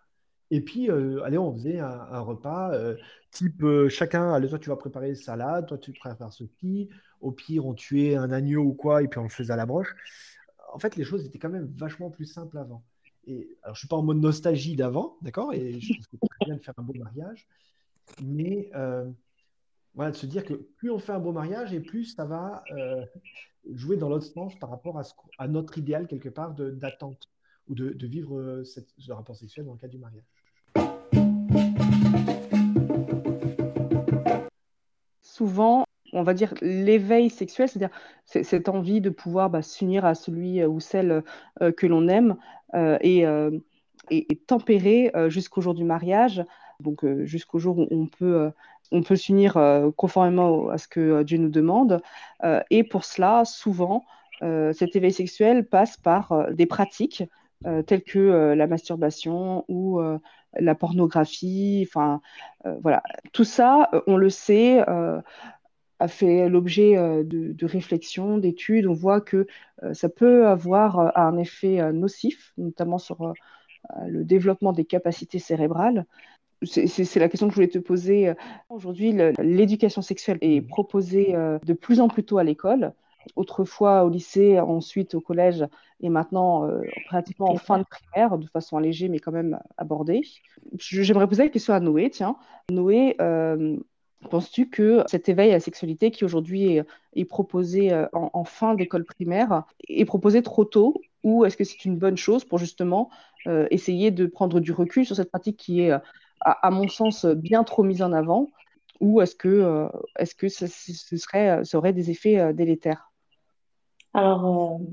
[0.51, 2.71] Et puis, euh, allez, on faisait un, repas
[3.31, 6.89] type chacun, allez, toi tu vas préparer salade, toi tu prépares ceci.
[7.21, 9.65] Au pire, on tuait un agneau ou quoi, et puis on le faisait à la
[9.65, 9.95] broche.
[10.73, 12.83] En fait, les choses étaient quand même vachement plus simples avant.
[13.25, 16.29] Et alors, je suis pas en mode nostalgie d'avant, d'accord Et je trouve que c'est
[16.29, 17.47] très bien de faire un beau mariage.
[18.23, 18.69] Mais
[19.95, 22.63] voilà, de se dire que plus on fait un beau mariage et plus ça va
[22.71, 23.05] euh,
[23.73, 25.01] jouer dans l'autre sens par rapport
[25.38, 27.29] à, notre idéal quelque part d'attente
[27.69, 30.23] ou de, vivre euh, ce rapport sexuel dans le cadre du mariage.
[35.21, 40.62] Souvent, on va dire l'éveil sexuel, c'est-à-dire cette envie de pouvoir bah, s'unir à celui
[40.62, 41.23] euh, ou celle
[41.77, 42.36] que l'on aime
[43.01, 43.23] et,
[44.10, 46.43] et, tempérer jusqu'au jour du mariage,
[46.81, 48.51] donc jusqu'au jour où on peut
[48.91, 52.01] on peut s'unir euh, conformément à ce que euh, Dieu nous demande.
[52.43, 54.05] Euh, et pour cela, souvent,
[54.41, 57.23] cet éveil sexuel passe par des pratiques
[57.88, 60.01] telles que la masturbation ou
[60.59, 61.89] la pornographie.
[62.81, 63.01] Voilà.
[63.31, 68.88] Tout ça, on le sait, a fait l'objet de, de réflexions, d'études.
[68.88, 69.47] On voit que
[69.93, 73.33] ça peut avoir un effet nocif, notamment sur
[74.05, 76.05] le développement des capacités cérébrales
[76.64, 78.34] c'est la question que je voulais te poser.
[78.70, 82.93] Aujourd'hui, l'éducation sexuelle est proposée euh, de plus en plus tôt à l'école.
[83.36, 85.66] autrefois au lycée, ensuite au collège
[86.01, 86.70] et maintenant
[87.08, 90.22] pratiquement en fin de primaire, de façon allégée mais quand même abordée.
[90.78, 92.10] J'aimerais poser la question à Noé.
[92.10, 92.36] Tiens,
[92.70, 93.16] Noé,
[94.30, 96.82] penses-tu que cet éveil à la sexualité qui aujourd'hui
[97.16, 101.97] est, proposé en, fin d'école primaire est proposé trop tôt ou est-ce que c'est une
[101.97, 103.10] bonne chose pour justement
[103.72, 105.93] essayer de prendre du recul sur cette pratique qui est,
[106.41, 108.49] à mon sens, bien trop mise en avant
[109.01, 113.11] ou est-ce que, euh, est-ce que ce, serait, ça aurait des effets euh, délétères?
[114.13, 114.86] Alors, euh,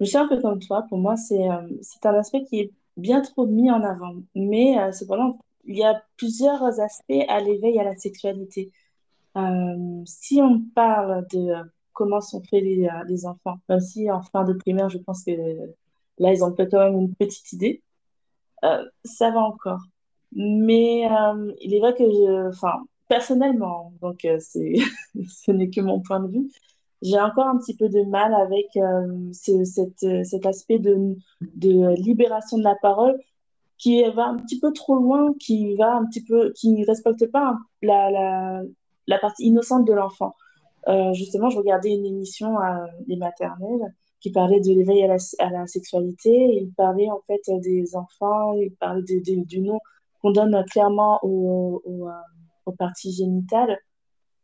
[0.00, 0.84] je suis un peu comme toi.
[0.88, 1.46] Pour moi, c'est
[1.82, 4.14] c'est un aspect qui est bien trop mis en avant.
[4.34, 8.70] Mais cependant, il y a plusieurs aspects à l'éveil à la sexualité.
[10.06, 11.54] si on parle de
[11.92, 15.32] comment sont faits les, les, enfants, même si en fin de primaire, je pense que
[16.18, 17.82] là, ils ont peut-être quand même une petite idée,
[18.62, 19.80] ça va encore.
[20.32, 21.08] Mais
[21.60, 24.74] il est vrai que enfin, personnellement, donc euh, c'est,
[25.28, 26.50] ce n'est que mon point de vue,
[27.02, 31.16] j'ai encore un petit peu de mal avec euh, cet, euh, aspect de,
[31.96, 33.18] libération de la parole
[33.78, 37.26] qui va un petit peu trop loin, qui va un petit peu, qui ne respecte
[37.32, 38.62] pas la,
[39.20, 40.36] partie innocente de l'enfant.
[41.14, 42.56] justement, je regardais une émission
[43.06, 46.60] des maternelles qui parlait de l'éveil à la, sexualité.
[46.60, 49.80] Il parlait en fait des enfants, il parlait du nom
[50.20, 51.82] qu'on donne clairement aux,
[52.66, 53.78] aux parties génitales.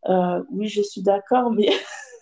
[0.09, 1.69] Euh, oui, je suis d'accord, mais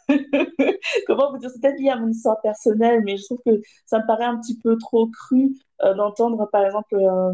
[1.07, 3.99] comment vous dire, c'est peut-être lié à mon histoire personnelle, mais je trouve que ça
[3.99, 7.33] me paraît un petit peu trop cru euh, d'entendre, par exemple, euh,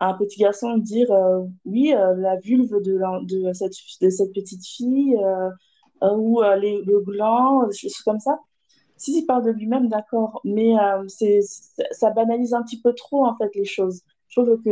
[0.00, 1.10] un petit garçon dire
[1.66, 5.14] oui, la vulve de, cette, petite fille,
[6.00, 8.38] ou le gland, des choses comme ça.
[8.96, 10.72] Si il parle de lui-même, d'accord, mais
[11.90, 14.00] ça banalise un petit peu trop, en fait, les choses.
[14.28, 14.70] Je trouve que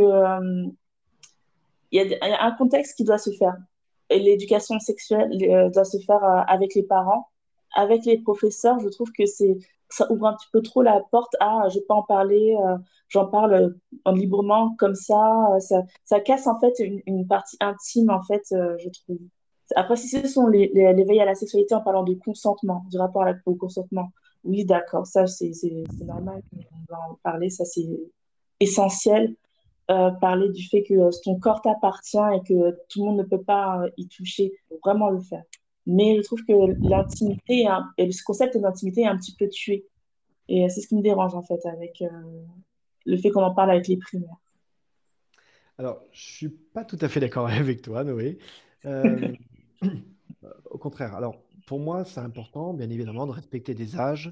[1.91, 3.55] il y, a un contexte qui doit se faire.
[4.09, 7.27] L'éducation sexuelle euh, doit se faire euh, avec les parents,
[7.75, 8.79] avec les professeurs.
[8.79, 9.57] Je trouve que c'est
[9.91, 12.77] ça ouvre un petit peu trop la porte à je peux en parler, euh,
[13.07, 13.75] j'en parle
[14.05, 15.47] librement comme ça,
[16.05, 16.73] ça, casse en fait
[17.07, 19.17] une, partie intime en fait, je trouve.
[19.75, 23.55] Après, si ce sont les, à la sexualité en parlant de consentement, du rapport au
[23.55, 24.11] consentement,
[24.43, 25.53] oui, d'accord, ça c'est
[26.05, 27.89] normal, on va en parler, ça c'est
[28.59, 29.33] essentiel.
[29.89, 33.23] Euh, parler du fait que euh, ton corps t'appartient et que tout le monde ne
[33.23, 34.53] peut pas euh, y toucher.
[34.85, 35.41] Vraiment le faire.
[35.87, 37.65] Mais je trouve que l'intimité
[37.97, 39.87] ce concept d'intimité est un petit peu tué.
[40.47, 42.03] Et c'est ce qui me dérange en fait avec
[43.05, 44.37] le fait qu'on en parle avec les primaires.
[45.79, 48.37] Alors, je suis pas tout à fait d'accord avec toi, Noé.
[50.69, 51.15] au contraire.
[51.15, 54.31] Alors, pour moi, c'est important, bien évidemment, de respecter des âges,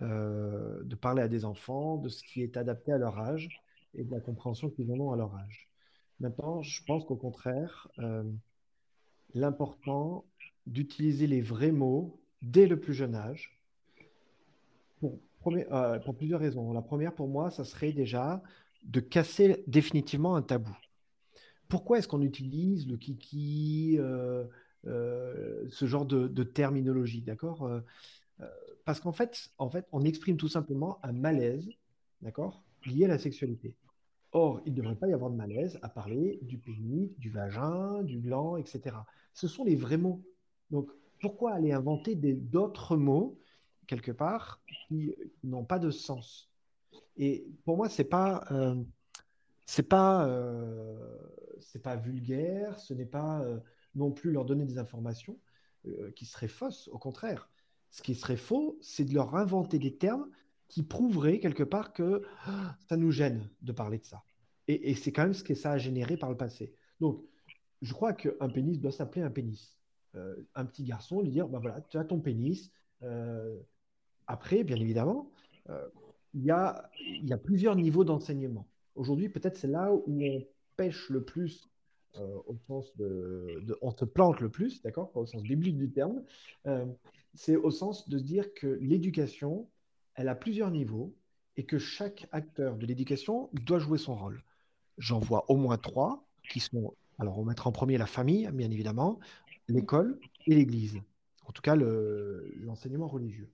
[0.00, 3.62] de parler à des enfants, de ce qui est adapté à leur âge
[3.96, 5.68] et de la compréhension qu'ils en ont à leur âge.
[6.20, 8.22] Maintenant, je pense qu'au contraire, euh,
[9.34, 10.24] l'important
[10.66, 13.58] d'utiliser les vrais mots dès le plus jeune âge,
[15.00, 16.72] pour, euh, pour, plusieurs raisons.
[16.72, 18.42] La première, pour moi, ça serait déjà
[18.82, 20.76] de casser définitivement un tabou.
[21.68, 24.44] Pourquoi est-ce qu'on utilise le kiki, euh,
[24.84, 27.68] ce genre de, de terminologie, d'accord
[28.84, 31.68] Parce qu'en fait, en fait, on exprime tout simplement un malaise,
[32.22, 33.74] d'accord, lié à la sexualité.
[34.32, 38.02] Or, il ne devrait pas y avoir de malaise à parler du pénis, du vagin,
[38.02, 38.96] du gland, etc.
[39.32, 40.22] Ce sont les vrais mots.
[40.70, 43.38] Donc, pourquoi aller inventer d'autres mots,
[43.86, 46.50] quelque part, qui n'ont pas de sens?
[47.16, 48.82] Et pour moi, ce n'est pas, euh,
[49.88, 50.98] pas, euh,
[51.82, 53.58] pas vulgaire, ce n'est pas euh,
[53.94, 55.38] non plus leur donner des informations
[55.86, 56.88] euh, qui seraient fausses.
[56.88, 57.48] Au contraire,
[57.90, 60.28] ce qui serait faux, c'est de leur inventer des termes
[60.68, 62.22] qui prouverait quelque part que
[62.88, 64.22] ça nous gêne de parler de ça.
[64.68, 66.74] Et, c'est quand même ce que ça a généré par le passé.
[67.00, 67.22] Donc,
[67.82, 69.76] je crois qu'un pénis doit s'appeler un pénis.
[70.16, 72.70] Euh, un petit garçon, lui dire, ben voilà, tu as ton pénis.
[73.02, 73.56] Euh,
[74.26, 75.30] après, bien évidemment,
[75.68, 75.86] euh,
[76.34, 76.90] il y, a,
[77.44, 78.66] plusieurs niveaux d'enseignement.
[78.94, 80.44] Aujourd'hui, peut-être c'est là où on
[80.76, 81.68] pêche le plus
[82.46, 86.22] au sens de, on se plante le plus, d'accord, au sens biblique du terme,
[87.34, 89.68] c'est au sens de se dire que l'éducation,
[90.16, 91.14] elle a plusieurs niveaux
[91.56, 94.42] et que chaque acteur de l'éducation doit jouer son rôle.
[94.98, 98.70] J'en vois au moins trois qui sont, alors on mettra en premier la famille, bien
[98.70, 99.18] évidemment,
[99.68, 101.00] l'école et l'Église,
[101.46, 103.50] en tout cas l'enseignement religieux.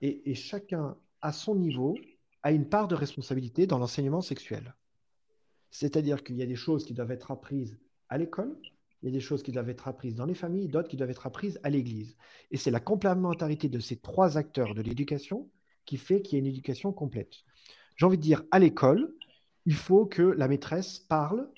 [0.00, 1.96] Et, et, chacun, à son niveau,
[2.42, 4.74] a une part de responsabilité dans l'enseignement sexuel.
[5.70, 8.54] C'est-à-dire qu'il y a des choses qui doivent être apprises à l'école,
[9.02, 11.10] il y a des choses qui doivent être apprises dans les familles, d'autres qui doivent
[11.10, 12.16] être apprises à l'Église.
[12.50, 15.48] Et c'est la complémentarité de ces trois acteurs de l'éducation
[15.84, 17.32] qui fait qu'il y a une éducation complète.
[17.96, 19.14] J'ai envie de dire, à l'école,
[19.66, 21.48] il faut que la maîtresse parle,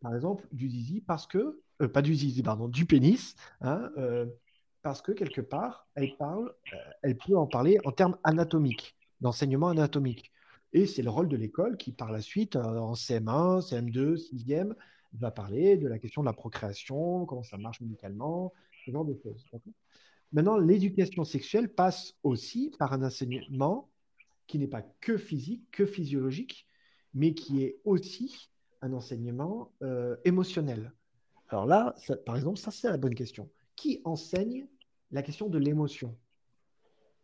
[0.00, 4.26] par exemple, du zizi, parce que, euh, pas du zizi, pardon, du pénis, hein, euh,
[4.82, 9.68] parce que quelque part, elle, parle, euh, elle peut en parler en termes anatomiques, d'enseignement
[9.68, 10.30] anatomique.
[10.72, 14.74] Et c'est le rôle de l'école qui, par la suite, en CM1, CM2, 6e,
[15.14, 18.52] va parler de la question de la procréation, comment ça marche médicalement,
[18.84, 19.46] ce genre de choses.
[20.34, 23.88] Maintenant, l'éducation sexuelle passe aussi par un enseignement
[24.48, 26.66] qui n'est pas que physique, que physiologique,
[27.14, 28.50] mais qui est aussi
[28.82, 30.92] un enseignement euh, émotionnel.
[31.48, 31.94] Alors là,
[32.26, 33.48] par exemple, ça c'est la bonne question.
[33.76, 34.66] Qui enseigne
[35.12, 36.18] la question de l'émotion?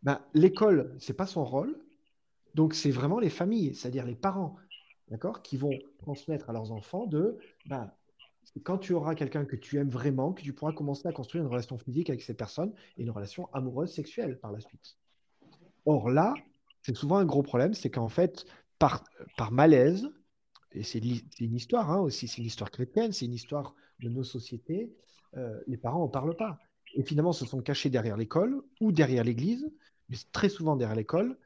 [0.03, 1.77] Ben, L'école, ce n'est pas son rôle,
[2.55, 4.55] donc c'est vraiment les familles, c'est-à-dire les parents,
[5.09, 7.91] d'accord, qui vont transmettre à leurs enfants de ben,
[8.59, 11.49] quand tu auras quelqu'un que tu aimes vraiment, que tu pourras commencer à construire une
[11.49, 14.97] relation physique avec cette personne et une relation amoureuse sexuelle par la suite.
[15.85, 16.33] Or là,
[16.81, 18.45] c'est souvent un gros problème, c'est qu'en fait,
[18.77, 19.03] par,
[19.37, 20.09] par malaise,
[20.73, 24.23] et c'est une histoire hein, aussi, c'est une histoire chrétienne, c'est une histoire de nos
[24.23, 24.91] sociétés,
[25.37, 26.59] euh, les parents n'en parlent pas.
[26.93, 29.71] Et finalement, se sont cachés derrière l'école ou derrière l'église,
[30.09, 31.37] mais très souvent derrière l'école,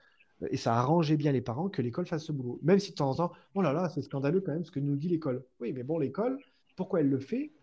[0.50, 2.60] et ça a arrangé bien les parents que l'école fasse ce boulot.
[2.62, 4.80] Même si de temps en temps, oh là là, c'est scandaleux quand même ce que
[4.80, 5.46] nous dit l'école.
[5.60, 6.40] Oui, mais bon, l'école,
[6.76, 7.54] pourquoi elle le fait?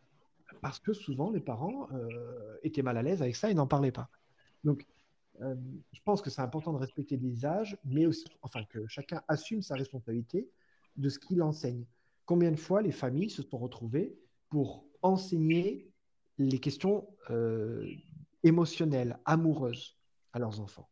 [0.61, 3.93] Parce que souvent, les parents euh, étaient mal à l'aise avec ça et n'en parlaient
[3.93, 4.11] pas.
[4.65, 4.87] Donc,
[5.41, 5.55] euh,
[5.93, 9.63] je pense que c'est important de respecter les âges, mais aussi, enfin, que chacun assume
[9.63, 10.49] sa responsabilité
[10.97, 11.85] de ce qu'il enseigne.
[12.27, 14.15] Combien de fois les familles se sont retrouvées
[14.51, 15.91] pour enseigner
[16.39, 17.87] les questions euh,
[18.43, 19.97] émotionnelles, amoureuses
[20.33, 20.89] à leurs enfants?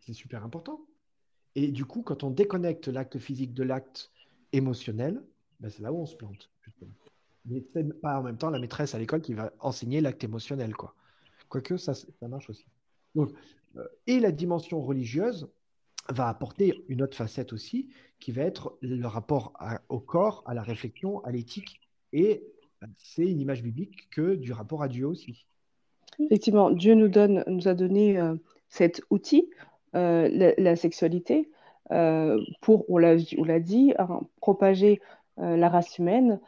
[0.00, 0.86] C'est super important.
[1.54, 4.12] Et du coup, quand on déconnecte l'acte physique de l'acte
[4.52, 5.24] émotionnel,
[5.60, 6.50] ben c'est là où on se plante.
[7.46, 10.74] Mais c'est pas en même temps la maîtresse à l'école qui va enseigner l'acte émotionnel.
[10.74, 10.94] Quoi.
[11.48, 12.66] Quoique, ça, ça marche aussi.
[13.16, 15.48] Euh, et la dimension religieuse
[16.10, 17.88] va apporter une autre facette aussi,
[18.20, 19.54] qui va être le rapport
[19.88, 21.80] au corps, à la réflexion, à l'éthique.
[22.12, 22.44] Et
[22.82, 25.46] euh, c'est une image biblique que du rapport à Dieu aussi.
[26.18, 28.34] Effectivement, Dieu nous, donne, nous a donné euh,
[28.68, 29.50] cet outil,
[29.92, 31.48] la, sexualité,
[32.60, 35.00] pour, on l'a dit, hein, propager
[35.36, 36.40] la race humaine,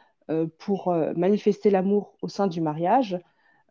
[0.57, 3.17] pour manifester l'amour au sein du mariage,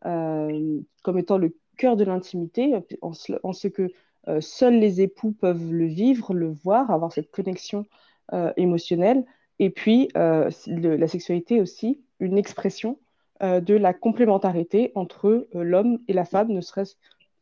[0.03, 3.91] comme étant le cœur de l'intimité, en, ce que
[4.29, 7.87] euh, seuls les époux peuvent le vivre, le voir, avoir cette connexion
[8.33, 9.25] euh, émotionnelle.
[9.59, 12.99] Et puis, euh, la sexualité aussi, une expression
[13.43, 16.95] de la complémentarité entre l'homme et la femme, ne serait-ce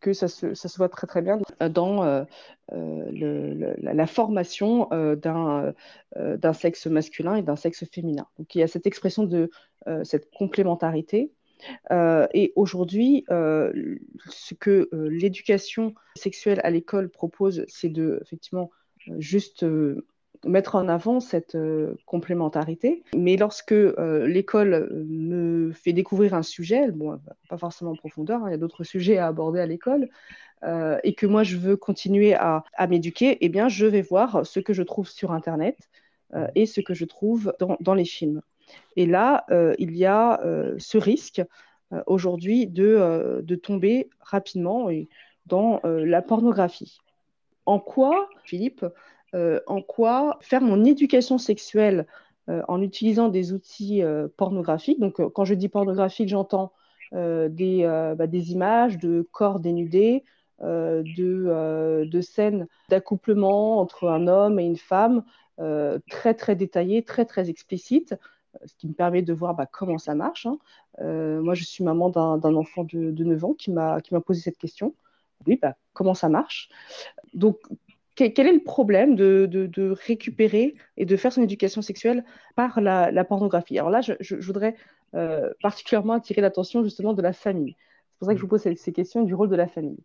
[0.05, 1.39] que ça se, voit très très bien
[1.71, 2.27] dans
[2.73, 8.27] le, la, formation d'un sexe masculin et d'un sexe féminin.
[8.39, 9.51] Donc il y a cette expression de
[10.03, 11.33] cette complémentarité
[11.91, 13.97] euh, et aujourd'hui, euh,
[14.29, 18.71] ce que euh, l'éducation sexuelle à l'école propose, c'est de effectivement
[19.19, 19.65] juste
[20.47, 21.57] mettre en avant cette
[22.07, 23.03] complémentarité.
[23.17, 27.19] Mais lorsque l'école me fait découvrir un sujet, bon,
[27.49, 30.09] pas forcément en profondeur, hein, il y a d'autres sujets à aborder à l'école,
[31.03, 34.73] et que moi je veux continuer à, m'éduquer, eh bien je vais voir ce que
[34.73, 35.77] je trouve sur Internet
[36.55, 38.41] et ce que je trouve dans, les films.
[38.97, 41.43] Et là, euh, il y a euh, ce risque
[41.93, 44.89] euh, aujourd'hui de, tomber rapidement
[45.47, 46.99] dans la pornographie.
[47.67, 48.85] En quoi, Philippe,
[49.67, 52.07] en quoi faire mon éducation sexuelle
[52.47, 54.03] en utilisant des outils
[54.37, 55.01] pornographiques.
[55.01, 56.73] Donc, quand je dis pornographique, j'entends
[57.13, 60.25] des, bah, des, images de corps dénudés,
[60.61, 65.25] de, de, scènes d'accouplement entre un homme et une femme,
[66.11, 68.15] très très détaillées, très très explicites,
[68.65, 70.47] ce qui me permet de voir bah, comment ça marche.
[70.47, 70.59] Hein.
[71.01, 74.95] Euh, moi, je suis maman d'un enfant de, 9 ans qui m'a posé cette question.
[75.47, 76.69] Oui, bah, comment ça marche?
[77.35, 77.59] Donc,
[78.15, 83.25] quel, est le problème de, de, récupérer et de faire son éducation sexuelle par la,
[83.25, 83.79] pornographie?
[83.79, 84.77] Alors là, je, voudrais
[85.15, 87.77] euh, particulièrement attirer l'attention justement de la famille.
[87.77, 89.99] C'est pour ça que je vous pose ces, questions du rôle de la famille.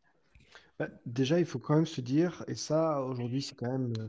[0.80, 4.08] Bah, déjà, il faut quand même se dire, et ça, aujourd'hui, c'est quand même euh,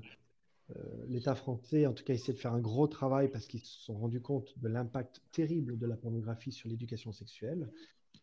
[0.76, 3.80] euh, l'État français, en tout cas, essaie de faire un gros travail parce qu'ils se
[3.80, 7.68] sont rendus compte de l'impact terrible de la pornographie sur l'éducation sexuelle.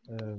[0.10, 0.38] Euh,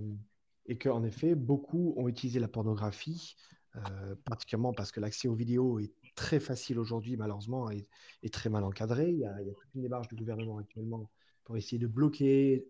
[0.66, 3.36] et qu'en effet, beaucoup ont utilisé la pornographie,
[3.76, 7.86] euh, particulièrement parce que l'accès aux vidéos est très facile aujourd'hui, malheureusement, et,
[8.30, 9.10] très mal encadré.
[9.10, 11.10] Il y, a, toute une démarche du gouvernement actuellement
[11.44, 12.68] pour essayer de bloquer,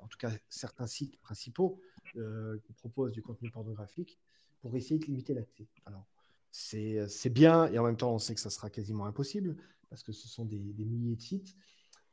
[0.00, 1.78] en tout cas, certains sites principaux
[2.14, 4.18] qui proposent du contenu pornographique
[4.62, 5.66] pour essayer de limiter l'accès.
[5.84, 6.06] Alors,
[6.54, 9.56] c'est bien et en même temps on sait que ça sera quasiment impossible
[9.90, 11.56] parce que ce sont des, milliers de sites.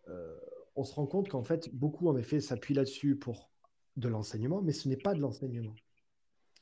[0.08, 0.36] Euh,
[0.76, 3.52] on se rend compte qu'en fait beaucoup en effet s'appuient là-dessus pour
[3.98, 5.76] de l'enseignement, mais ce n'est pas de l'enseignement.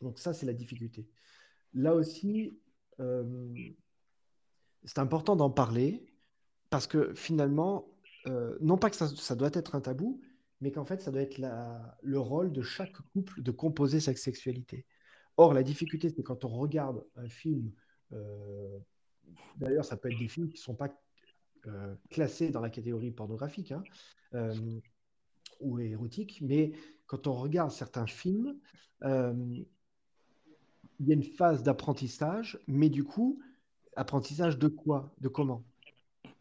[0.01, 1.07] Donc ça c'est la difficulté.
[1.73, 2.57] Là aussi,
[2.99, 3.53] euh,
[4.83, 6.05] c'est important d'en parler
[6.69, 7.87] parce que finalement,
[8.27, 10.21] euh, non pas que ça, doit être un tabou,
[10.61, 11.39] mais qu'en fait, ça doit être
[12.01, 14.85] le rôle de chaque couple de composer sa sexualité.
[15.37, 17.71] Or, la difficulté, c'est quand on regarde un film,
[18.11, 18.79] euh,
[19.55, 20.89] d'ailleurs, ça peut être des films qui ne sont pas
[22.09, 23.83] classés dans la catégorie pornographique hein,
[25.59, 26.71] ou érotique, mais
[27.05, 28.57] quand on regarde certains films,
[30.99, 33.39] il y a une phase d'apprentissage, mais du coup,
[33.95, 35.63] apprentissage de quoi De comment?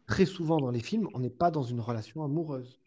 [0.07, 2.79] Très souvent dans les films, on n'est pas dans une relation amoureuse,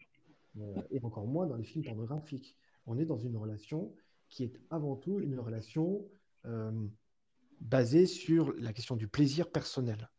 [0.91, 2.55] et encore moins dans les films pornographiques.
[2.85, 3.95] On est dans une relation
[4.29, 6.07] qui est avant tout une relation
[6.45, 6.87] euh,
[7.61, 10.09] basée sur la question du plaisir personnel.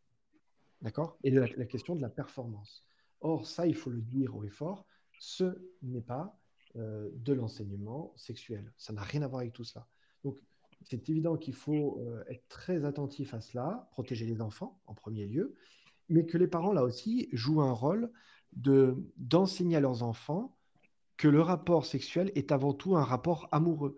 [0.81, 1.17] D'accord?
[1.23, 2.85] Et la, question de la performance.
[3.21, 4.85] Or, ça, il faut le dire haut et fort,
[5.19, 6.37] ce n'est pas
[6.75, 8.71] euh, de l'enseignement sexuel.
[8.77, 9.87] Ça n'a rien à voir avec tout cela.
[10.85, 15.25] C'est évident qu'il faut euh, être très attentif à cela, protéger les enfants en premier
[15.25, 15.55] lieu,
[16.09, 18.11] mais que les parents, là aussi, jouent un rôle
[18.53, 20.55] d'enseigner à leurs enfants
[21.17, 23.97] que le rapport sexuel est avant tout un rapport amoureux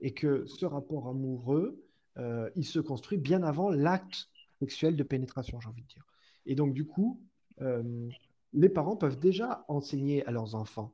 [0.00, 1.82] et que ce rapport amoureux,
[2.18, 6.06] euh, il se construit bien avant l'acte sexuel de pénétration, j'ai envie de dire.
[6.46, 7.20] Et donc, du coup,
[7.60, 8.08] euh,
[8.52, 10.92] les parents peuvent déjà enseigner à leurs enfants,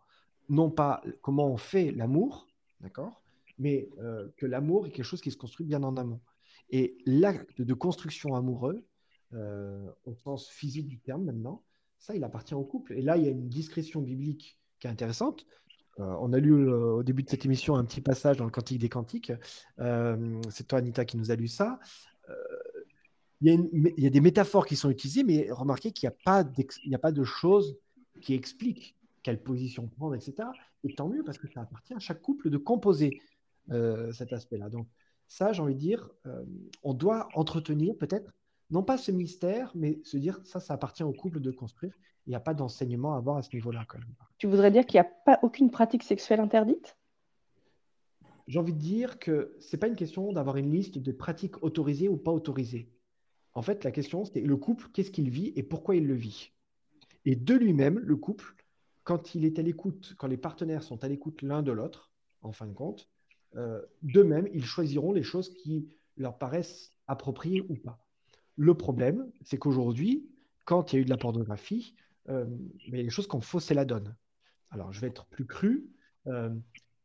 [0.48, 2.46] non pas comment on fait l'amour,
[2.80, 3.22] d'accord,
[3.58, 6.20] mais euh, que l'amour est quelque chose qui se construit bien en amont.
[6.70, 8.84] Et l'acte de construction amoureux,
[9.32, 11.62] au sens physique du terme maintenant,
[11.98, 12.94] ça, il appartient au couple.
[12.94, 15.46] Et là, il y a une discrétion biblique qui est intéressante.
[16.00, 18.50] Euh, on a lu euh, au début de cette émission un petit passage dans le
[18.50, 19.32] Cantique des Cantiques.
[19.80, 21.78] Euh, c'est toi, Anita, qui nous a lu ça.
[23.40, 26.98] Il y, a des métaphores qui sont utilisées, mais remarquez qu'il n'y a, pas a
[26.98, 27.78] pas de choses
[28.20, 30.48] qui expliquent quelle position prendre, etc.
[30.82, 33.22] Et tant mieux, parce que ça appartient à chaque couple de composer
[34.12, 34.70] cet aspect-là.
[34.70, 34.88] Donc,
[35.26, 36.08] ça, j'ai envie de dire,
[36.82, 38.32] on doit entretenir peut-être
[38.70, 41.94] non pas ce mystère, mais se dire ça, ça appartient au couple de construire.
[42.26, 43.86] Il n'y a pas d'enseignement à avoir à ce niveau-là.
[44.36, 46.98] Tu voudrais dire qu'il n'y a pas aucune pratique sexuelle interdite?
[48.46, 51.62] J'ai envie de dire que ce n'est pas une question d'avoir une liste de pratiques
[51.62, 52.90] autorisées ou pas autorisées.
[53.54, 56.52] En fait, la question, c'est le couple, qu'est-ce qu'il vit et pourquoi il le vit.
[57.24, 58.54] Et de lui-même, le couple,
[59.04, 62.10] quand il est à l'écoute, quand les partenaires sont à l'écoute l'un de l'autre,
[62.42, 63.08] en fin de compte,
[63.56, 68.04] euh, d'eux-mêmes, ils choisiront les choses qui leur paraissent appropriées ou pas.
[68.56, 70.28] Le problème, c'est qu'aujourd'hui,
[70.64, 71.94] quand il y a eu de la pornographie,
[72.28, 72.44] euh,
[72.86, 74.14] y a des choses qui ont faussé la donne.
[74.70, 75.88] Alors, je vais être plus cru.
[76.26, 76.54] Euh,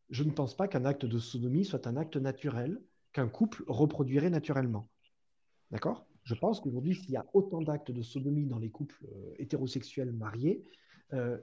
[0.09, 2.81] je ne pense pas qu'un acte de sodomie soit un acte naturel
[3.13, 4.89] qu'un couple reproduirait naturellement.
[5.71, 6.05] D'accord?
[6.23, 10.11] Je pense qu'aujourd'hui, s'il y a autant d'actes de sodomie dans les couples euh, hétérosexuels
[10.11, 10.63] mariés,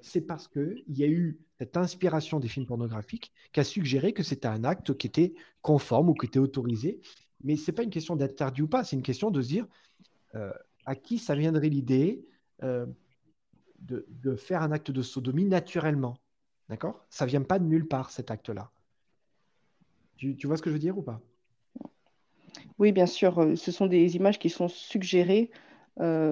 [0.00, 4.22] c'est parce qu'il y a eu cette inspiration des films pornographiques qui a suggéré que
[4.22, 7.00] c'était un acte qui était conforme ou qui était autorisé.
[7.42, 9.66] Mais ce n'est pas une question d'interdit ou pas, c'est une question de se dire
[10.34, 10.52] euh,
[10.86, 12.24] à qui ça viendrait l'idée
[12.62, 12.86] euh,
[13.80, 16.16] de, faire un acte de sodomie naturellement
[16.68, 17.04] D'accord?
[17.10, 18.70] Ça vient pas de nulle part, cet acte-là.
[20.16, 21.20] Tu, vois ce que je veux dire ou pas?
[22.78, 23.40] Oui, bien sûr.
[23.40, 25.50] Euh, ce sont des images qui sont suggérées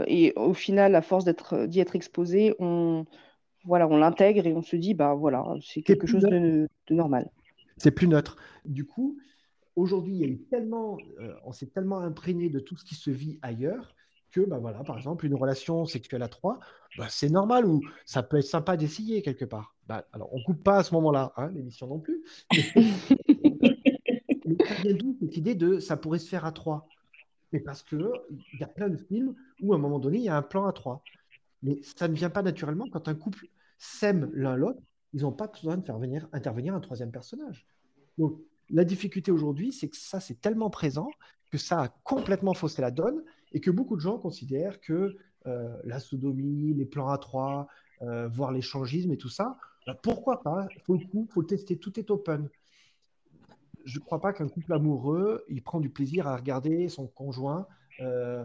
[0.07, 3.05] et au final, à force d'y être exposé, on
[3.69, 7.31] voilà, on l'intègre et on se dit bah voilà, c'est quelque chose de, de, normal.
[7.77, 8.37] C'est plus neutre.
[8.65, 9.17] Du coup,
[9.79, 12.97] Aujourd'hui, il y a eu tellement, euh, on s'est tellement imprégné de tout ce qui
[12.97, 13.95] se vit ailleurs
[14.33, 16.59] que, bah voilà, par exemple, une relation sexuelle à trois,
[16.97, 19.77] bah, c'est normal ou ça peut être sympa d'essayer quelque part.
[19.87, 22.25] Bah, alors, on coupe pas à ce moment-là, hein, l'émission non plus.
[24.45, 26.89] Mais, ça vient d'où cette idée de ça pourrait se faire à trois
[27.53, 28.11] Mais parce qu'il
[28.59, 30.67] y a plein de films où à un moment donné, il y a un plan
[30.67, 31.05] à trois.
[31.63, 33.47] Mais ça ne vient pas naturellement quand un couple
[33.79, 34.81] s'aime l'un l'autre,
[35.13, 37.67] ils n'ont pas besoin de faire venir, intervenir un troisième personnage.
[38.19, 38.39] Donc,
[38.71, 41.09] la difficulté aujourd'hui, c'est que ça, c'est tellement présent
[41.51, 43.23] que ça a complètement faussé la donne
[43.53, 45.17] et que beaucoup de gens considèrent que
[45.47, 47.69] euh, la sodomie, les plans à trois,
[48.03, 49.57] euh, voire l'échangisme et tout ça,
[49.87, 50.69] bah, pourquoi pas?
[50.85, 52.49] Faut le coup, faut le tester, tout est open.
[53.85, 57.67] Je ne crois pas qu'un couple amoureux, il prend du plaisir à regarder son conjoint
[58.01, 58.45] euh,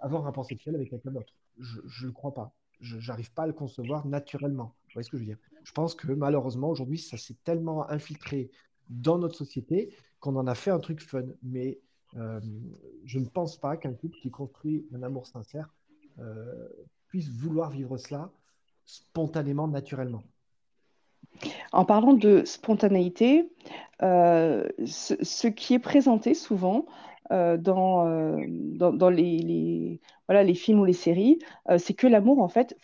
[0.00, 1.34] avoir un rapport sexuel avec quelqu'un d'autre.
[1.58, 2.54] Je ne crois pas.
[2.80, 4.74] Je n'arrive pas à le concevoir naturellement.
[4.84, 5.38] Vous voyez ce que je veux dire?
[5.64, 8.50] Je pense que malheureusement, aujourd'hui, ça s'est tellement infiltré
[8.88, 11.24] dans notre société qu'on en a fait un truc fun.
[11.42, 11.78] Mais
[12.16, 12.40] euh,
[13.04, 15.68] je ne pense pas qu'un couple qui construit un amour sincère
[16.18, 16.68] euh,
[17.08, 18.30] puisse vouloir vivre cela
[18.84, 20.22] spontanément, naturellement.
[21.72, 23.48] En parlant de spontanéité,
[24.02, 26.86] euh, ce, qui est présenté souvent
[27.30, 28.36] dans,
[28.74, 31.38] dans, les, voilà, les films ou les séries,
[31.78, 32.76] c'est que l'amour, en fait,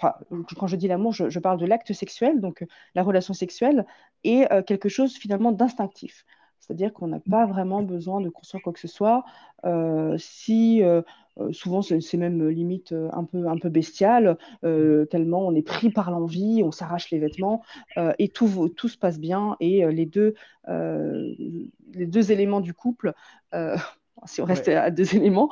[0.57, 3.85] quand je dis l'amour, je, parle de l'acte sexuel, donc la relation sexuelle,
[4.27, 6.25] euh, quelque chose finalement d'instinctif.
[6.59, 9.25] C'est-à-dire qu'on n'a pas vraiment besoin de construire quoi que ce soit.
[9.65, 11.03] Euh, si euh,
[11.53, 16.63] souvent, c'est même limite un peu, un peu bestial, tellement on est pris par l'envie,
[16.65, 17.63] on s'arrache les vêtements
[18.19, 19.57] et tout, tout se passe bien.
[19.61, 20.35] Et les, deux,
[20.67, 23.13] les deux éléments du couple,
[24.25, 25.51] si on reste à deux éléments,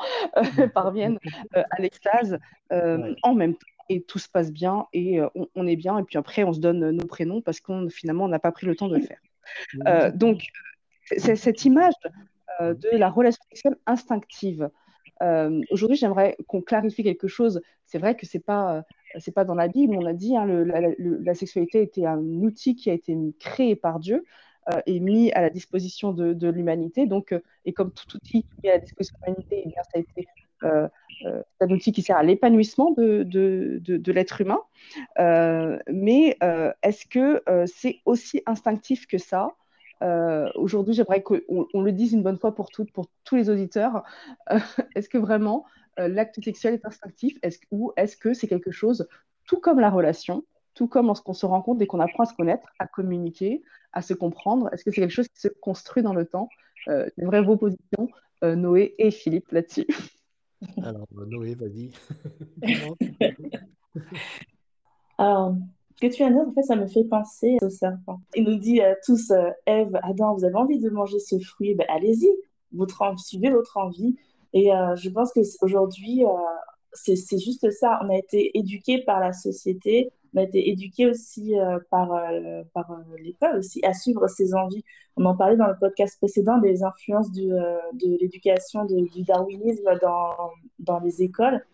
[0.75, 1.19] parviennent
[1.55, 2.39] à l'extase
[2.71, 5.21] en même temps et tout se passe bien et
[5.55, 8.29] on, est bien et puis après on se donne nos prénoms parce qu'on finalement on
[8.29, 10.13] n'a pas pris le temps de le faire.
[10.15, 10.47] donc
[11.03, 11.93] c'est cette image
[12.61, 14.71] de la relation sexuelle instinctive.
[15.23, 17.61] Euh, aujourd'hui, j'aimerais qu'on clarifie quelque chose.
[17.87, 18.83] C'est vrai que c'est pas
[19.19, 19.97] c'est pas dans la Bible.
[19.97, 24.25] On a dit hein, la, sexualité était un outil qui a été créé par Dieu
[24.73, 27.07] euh, et mis à la disposition de, l'humanité.
[27.07, 29.99] Donc, euh, et comme tout outil mis à la disposition de l'humanité, eh bien, ça
[29.99, 30.29] a été
[31.61, 34.61] un outil qui sert à l'épanouissement de, de, de l'être humain.
[35.89, 36.39] mais
[36.83, 39.55] est-ce que c'est aussi instinctif que ça?
[40.03, 43.49] Euh, aujourd'hui, j'aimerais qu'on on le dise une bonne fois pour toutes, pour tous les
[43.51, 44.05] auditeurs.
[44.51, 44.59] Euh,
[44.95, 45.65] est-ce que vraiment
[45.99, 47.39] euh, l'acte sexuel est instinctif?
[47.43, 49.09] Est ou est-ce que c'est quelque chose,
[49.47, 50.45] tout comme la relation,
[50.75, 53.63] tout comme lorsqu'on se rencontre et qu'on apprend à se connaître, à communiquer,
[53.93, 56.49] à se comprendre, est-ce que c'est quelque chose qui se construit dans le temps?
[57.17, 58.09] J'aimerais vos positions,
[58.43, 59.87] Noé et Philippe, là-dessus.
[60.83, 61.91] Alors, Noé, vas-y.
[65.19, 65.55] Alors,
[65.97, 68.21] ce que tu as dit, en fait, ça me fait penser au serpent.
[68.35, 71.75] Il nous dit euh, tous, euh, Ève, Adam, vous avez envie de manger ce fruit,
[71.75, 72.29] ben, allez-y,
[72.73, 74.17] votre suivez votre envie.
[74.53, 76.25] Et euh, je pense qu'aujourd'hui,
[76.95, 78.01] c'est juste ça.
[78.03, 81.55] On a été éduqués par la société, on a été éduqués aussi
[81.91, 82.09] par,
[82.73, 82.87] par
[83.19, 84.85] l'école aussi à suivre ses envies.
[85.17, 89.91] On en parlait dans le podcast précédent des influences du, de l'éducation du darwinisme
[90.79, 91.65] dans, les écoles.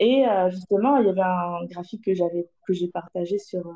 [0.00, 3.72] Et euh, justement, il y avait un graphique que j'avais que j'ai partagé sur euh,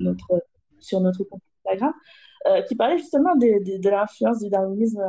[0.00, 0.44] notre
[0.80, 1.94] sur notre compte Instagram
[2.46, 5.02] euh, qui parlait justement de, l'influence du darwinisme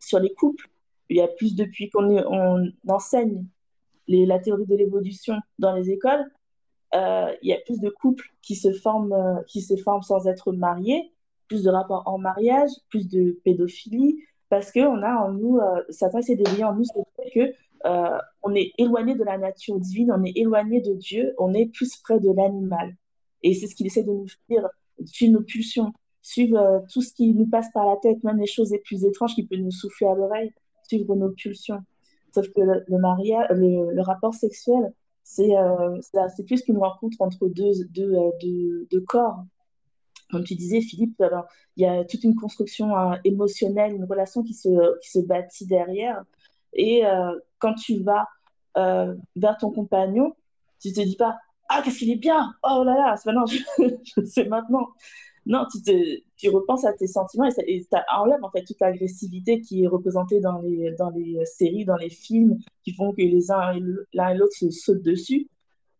[0.00, 0.68] sur les couples.
[1.10, 3.44] Il y a plus depuis qu'on on enseigne
[4.08, 6.24] la théorie de l'évolution dans les écoles,
[6.94, 11.12] il y a plus de couples qui se forment qui se forment sans être mariés,
[11.48, 14.18] plus de rapports en mariage, plus de pédophilie,
[14.50, 18.54] parce qu'on a en nous, certains essaient d'éveiller en nous ce fait que euh, on
[18.54, 22.20] est éloigné de la nature divine, on est éloigné de Dieu, on est plus près
[22.20, 22.96] de l'animal.
[23.42, 24.68] Et c'est ce qu'il essaie de nous dire,
[25.04, 25.92] suivre nos pulsions,
[26.22, 29.04] suivre euh, tout ce qui nous passe par la tête, même les choses les plus
[29.04, 30.52] étranges qui peuvent nous souffler à l'oreille,
[30.86, 31.80] suivre nos pulsions.
[32.34, 36.00] Sauf que le, mariage, le, rapport sexuel, c'est euh,
[36.46, 38.16] plus qu'une rencontre entre deux, deux,
[38.90, 39.44] deux, corps.
[40.30, 41.22] Comme tu disais, Philippe,
[41.76, 46.24] il y a toute une construction émotionnelle, une relation qui se, qui se bâtit derrière.
[46.72, 48.28] Et euh, quand tu vas
[48.76, 50.34] euh, vers ton compagnon,
[50.80, 53.30] tu te dis pas Ah, qu'est-ce qu'il est bien Oh là là, c'est
[54.16, 54.88] je, sais maintenant.
[55.44, 59.82] Non, tu, te, repenses à tes sentiments et ça, enlève en fait toute l'agressivité qui
[59.82, 63.72] est représentée dans les, dans les séries, dans les films, qui font que les uns
[64.12, 65.48] l'un et l'autre se sautent dessus.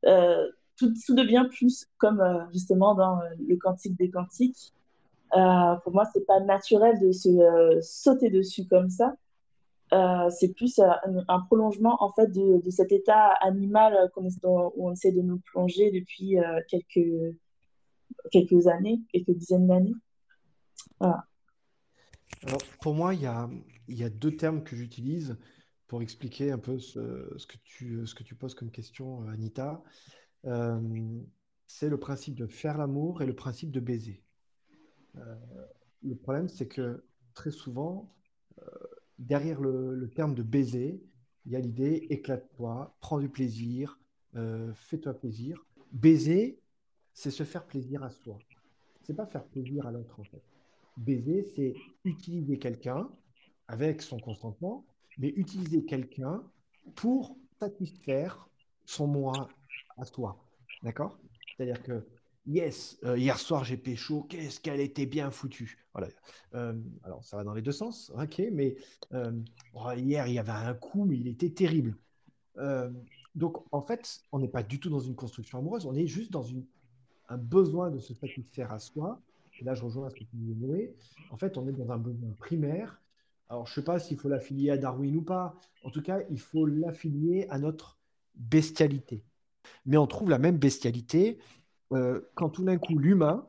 [0.06, 2.22] Euh, tout, devient plus comme
[2.52, 4.72] justement dans le Cantique des Cantiques.
[5.30, 7.30] pour moi, c'est pas naturel de se
[7.80, 9.14] sauter dessus comme ça.
[9.92, 10.88] Euh, c'est plus euh,
[11.28, 15.90] un, prolongement en fait de, cet état animal qu'on où on essaie de nous plonger
[15.90, 17.36] depuis euh, quelques,
[18.30, 19.94] quelques années, quelques dizaines d'années.
[22.80, 23.26] Pour moi, il y
[24.04, 25.36] a, deux termes que j'utilise
[25.86, 26.98] pour expliquer un peu ce,
[27.46, 27.56] que
[28.24, 29.82] tu, poses comme question, Anita.
[31.66, 34.22] c'est le principe de faire l'amour et le principe de baiser.
[35.14, 37.04] le problème, c'est que
[37.34, 38.12] très souvent,
[39.18, 41.02] derrière le, terme de baiser,
[41.46, 43.98] il y a l'idée éclate-toi, prends du plaisir,
[44.36, 45.64] euh, fais-toi plaisir.
[45.92, 46.61] Baiser,
[47.14, 48.38] c'est se faire plaisir à soi.
[49.02, 50.42] C'est pas faire plaisir à l'autre en fait.
[50.96, 53.08] Baiser, c'est utiliser quelqu'un
[53.68, 54.84] avec son consentement,
[55.18, 56.42] mais utiliser quelqu'un
[56.94, 58.48] pour satisfaire
[58.84, 59.48] son moi
[59.96, 60.36] à soi.
[60.82, 61.18] D'accord?
[61.56, 62.04] C'est-à-dire que
[62.46, 65.78] Yes, euh, hier soir j'ai pécho, qu'est-ce qu'elle était bien foutue.
[65.94, 66.08] Voilà.
[66.54, 68.74] Euh, alors ça va dans les deux sens, ok, mais
[69.12, 69.30] euh,
[69.74, 71.96] oh, hier il y avait un coup, mais il était terrible.
[73.36, 76.32] donc en fait, on n'est pas du tout dans une construction amoureuse, on est juste
[76.32, 76.66] dans une,
[77.32, 79.20] un besoin de se satisfaire à soi.
[79.60, 80.94] Et là je rejoins ce que tu disais,
[81.30, 83.00] En fait, on est dans un besoin primaire.
[83.48, 85.54] Alors je ne sais pas s'il faut l'affilier à Darwin ou pas.
[85.84, 87.98] En tout cas, il faut l'affilier à notre
[88.34, 89.24] bestialité.
[89.86, 91.38] Mais on trouve la même bestialité
[91.92, 93.46] euh, quand tout d'un coup l'humain,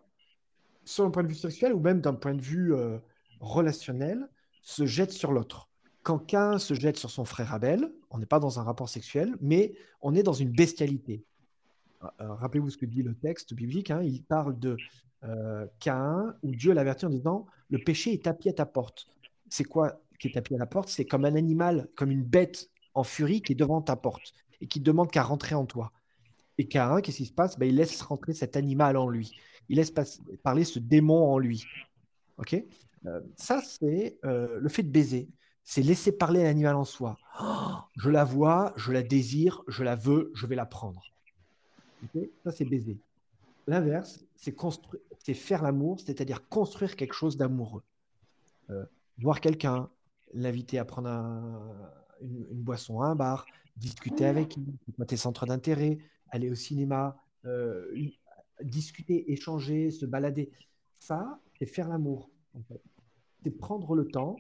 [0.83, 2.97] soit d'un point de vue sexuel ou même d'un point de vue euh,
[3.39, 4.27] relationnel,
[4.61, 5.69] se jette sur l'autre.
[6.03, 9.35] Quand qu'un se jette sur son frère Abel, on n'est pas dans un rapport sexuel,
[9.39, 11.25] mais on est dans une bestialité.
[12.21, 14.77] Euh, rappelez-vous ce que dit le texte biblique, hein, il parle de
[15.79, 19.07] Cain, où Dieu l'avertit en disant, le péché est tapis à ta porte.
[19.49, 20.89] C'est quoi qui est tapis à la porte?
[20.89, 24.67] C'est comme un animal, comme une bête en furie qui est devant ta porte et
[24.67, 25.93] qui demande qu'à rentrer en toi.
[26.57, 27.57] Et Cain, qu'est-ce qui se passe?
[27.57, 29.31] Ben, Il laisse rentrer cet animal en lui.
[29.69, 29.93] Il laisse
[30.43, 31.63] parler ce démon en lui.
[32.37, 32.55] Ok?
[33.05, 35.29] Euh, Ça, c'est euh, le fait de baiser.
[35.63, 37.17] C'est laisser parler l'animal en soi.
[37.41, 41.12] Oh, je la vois, je la désire, je la veux, je vais la prendre.
[42.43, 42.97] Ça, c'est baiser.
[43.67, 47.83] L'inverse, c'est faire l'amour, c'est-à-dire construire quelque chose d'amoureux.
[48.69, 48.85] Euh,
[49.19, 49.89] voir quelqu'un,
[50.33, 51.09] l'inviter à prendre
[52.21, 53.45] une, boisson à un bar,
[53.77, 54.65] discuter avec lui,
[55.07, 55.97] tes centres d'intérêt,
[56.29, 57.85] aller au cinéma, euh,
[58.61, 60.51] discuter, échanger, se balader.
[60.99, 62.29] Ça, c'est faire l'amour.
[63.43, 64.35] C'est prendre le temps,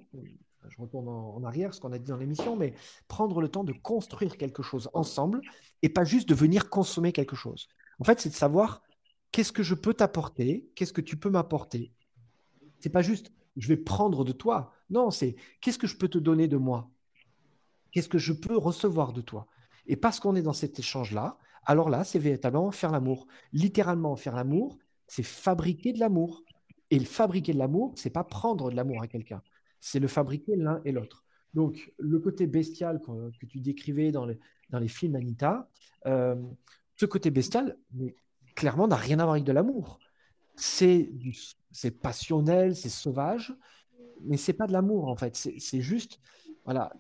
[0.69, 2.73] je retourne en, arrière, ce qu'on a dit dans l'émission, mais
[3.07, 5.41] prendre le temps de construire quelque chose ensemble
[5.81, 7.67] et pas juste de venir consommer quelque chose.
[7.99, 8.81] En fait, c'est de savoir
[9.31, 11.91] qu'est-ce que je peux t'apporter, qu'est-ce que tu peux m'apporter.
[12.79, 14.71] C'est pas juste je vais prendre de toi.
[14.89, 16.89] Non, c'est qu'est-ce que je peux te donner de moi?
[17.91, 19.47] Qu'est-ce que je peux recevoir de toi?
[19.85, 23.27] Et parce qu'on est dans cet échange-là, alors là, c'est véritablement faire l'amour.
[23.51, 26.43] Littéralement, faire l'amour, c'est fabriquer de l'amour.
[26.89, 29.41] Et fabriquer de l'amour, c'est pas prendre de l'amour à quelqu'un,
[29.83, 31.25] c'est le fabriquer l'un et l'autre.
[31.53, 35.69] Donc, le côté bestial que, tu décrivais dans les, films Anita,
[36.05, 36.41] euh,
[36.95, 37.77] ce côté bestial,
[38.55, 39.99] clairement, n'a rien à voir avec de l'amour.
[40.55, 41.11] C'est
[42.01, 43.53] passionnel, c'est sauvage,
[44.21, 45.35] mais c'est pas de l'amour en fait.
[45.35, 46.21] C'est juste,
[46.63, 46.93] voilà,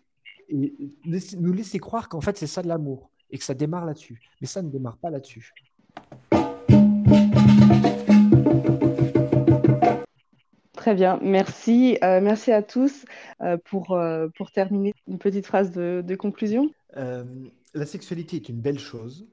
[0.51, 4.21] nous laisser croire qu'en fait c'est ça de l'amour et que ça démarre là-dessus.
[4.41, 5.53] Mais ça ne démarre pas là-dessus.
[10.83, 11.97] Très bien, merci.
[12.03, 13.05] Euh, merci à tous.
[13.39, 16.69] Euh, pour, euh, pour terminer, une petite phrase de, conclusion.
[16.93, 19.25] la sexualité est une belle chose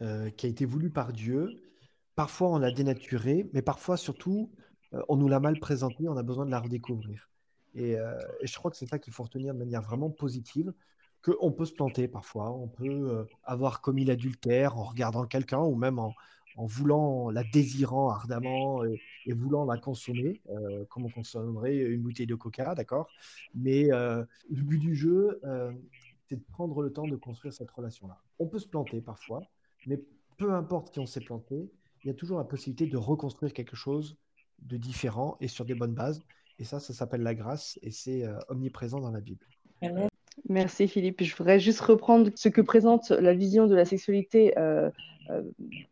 [0.00, 1.62] qui a été voulue par Dieu.
[2.16, 4.50] Parfois, on l'a dénaturée, mais parfois, surtout,
[5.08, 7.30] on nous l'a mal présentée, on a besoin de la redécouvrir.
[7.76, 10.72] Et, et je crois que c'est ça qu'il faut retenir de manière vraiment positive
[11.22, 16.00] qu'on peut se planter parfois, on peut avoir commis l'adultère en regardant quelqu'un ou même
[16.00, 16.12] en,
[16.64, 22.34] voulant, la désirant ardemment et, voulant la consommer, euh, comme on consommerait une bouteille de
[22.34, 23.08] coca, d'accord?
[23.54, 25.40] Mais euh, le but du jeu,
[26.28, 28.18] c'est de prendre le temps de construire cette relation-là.
[28.38, 29.42] On peut se planter parfois,
[29.86, 30.00] mais
[30.38, 31.70] peu importe qui on s'est planté,
[32.02, 34.16] il y a toujours la possibilité de reconstruire quelque chose
[34.60, 36.22] de différent et sur des bonnes bases.
[36.58, 39.46] Et ça, ça s'appelle la grâce et c'est omniprésent dans la Bible.
[40.48, 41.22] Merci Philippe.
[41.22, 44.90] Je voudrais juste reprendre ce que présente la vision de la sexualité euh, euh,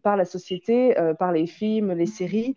[0.03, 2.55] par la société, euh, par les films, les séries,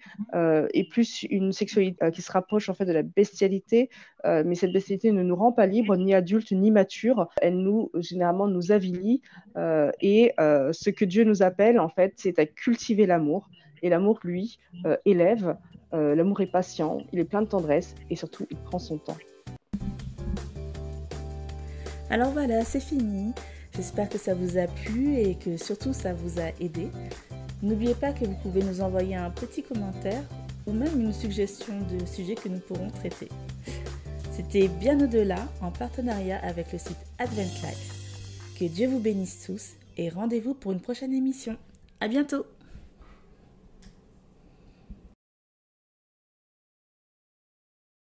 [0.73, 3.89] et plus une sexualité qui se rapproche en fait de la bestialité.
[4.25, 7.27] mais cette bestialité ne nous rend pas libres, ni adultes, ni matures.
[7.41, 9.21] Elle nous généralement nous avilit.
[10.01, 13.49] et ce que Dieu nous appelle en fait, c'est à cultiver l'amour.
[13.83, 14.59] Et l'amour, lui,
[15.05, 15.57] élève.
[15.91, 19.17] l'amour est patient, il est plein de tendresse et surtout il prend son temps.
[22.09, 23.33] Alors voilà, c'est fini.
[23.77, 26.89] J'espère que ça vous a plu et que surtout ça vous a aidé.
[27.61, 30.23] N'oubliez pas que vous pouvez nous envoyer un petit commentaire
[30.65, 33.29] ou même une suggestion de sujet que nous pourrons traiter.
[34.31, 38.55] C'était bien au-delà en partenariat avec le site Advent Life.
[38.59, 41.55] Que Dieu vous bénisse tous et rendez-vous pour une prochaine émission.
[41.99, 42.45] À bientôt!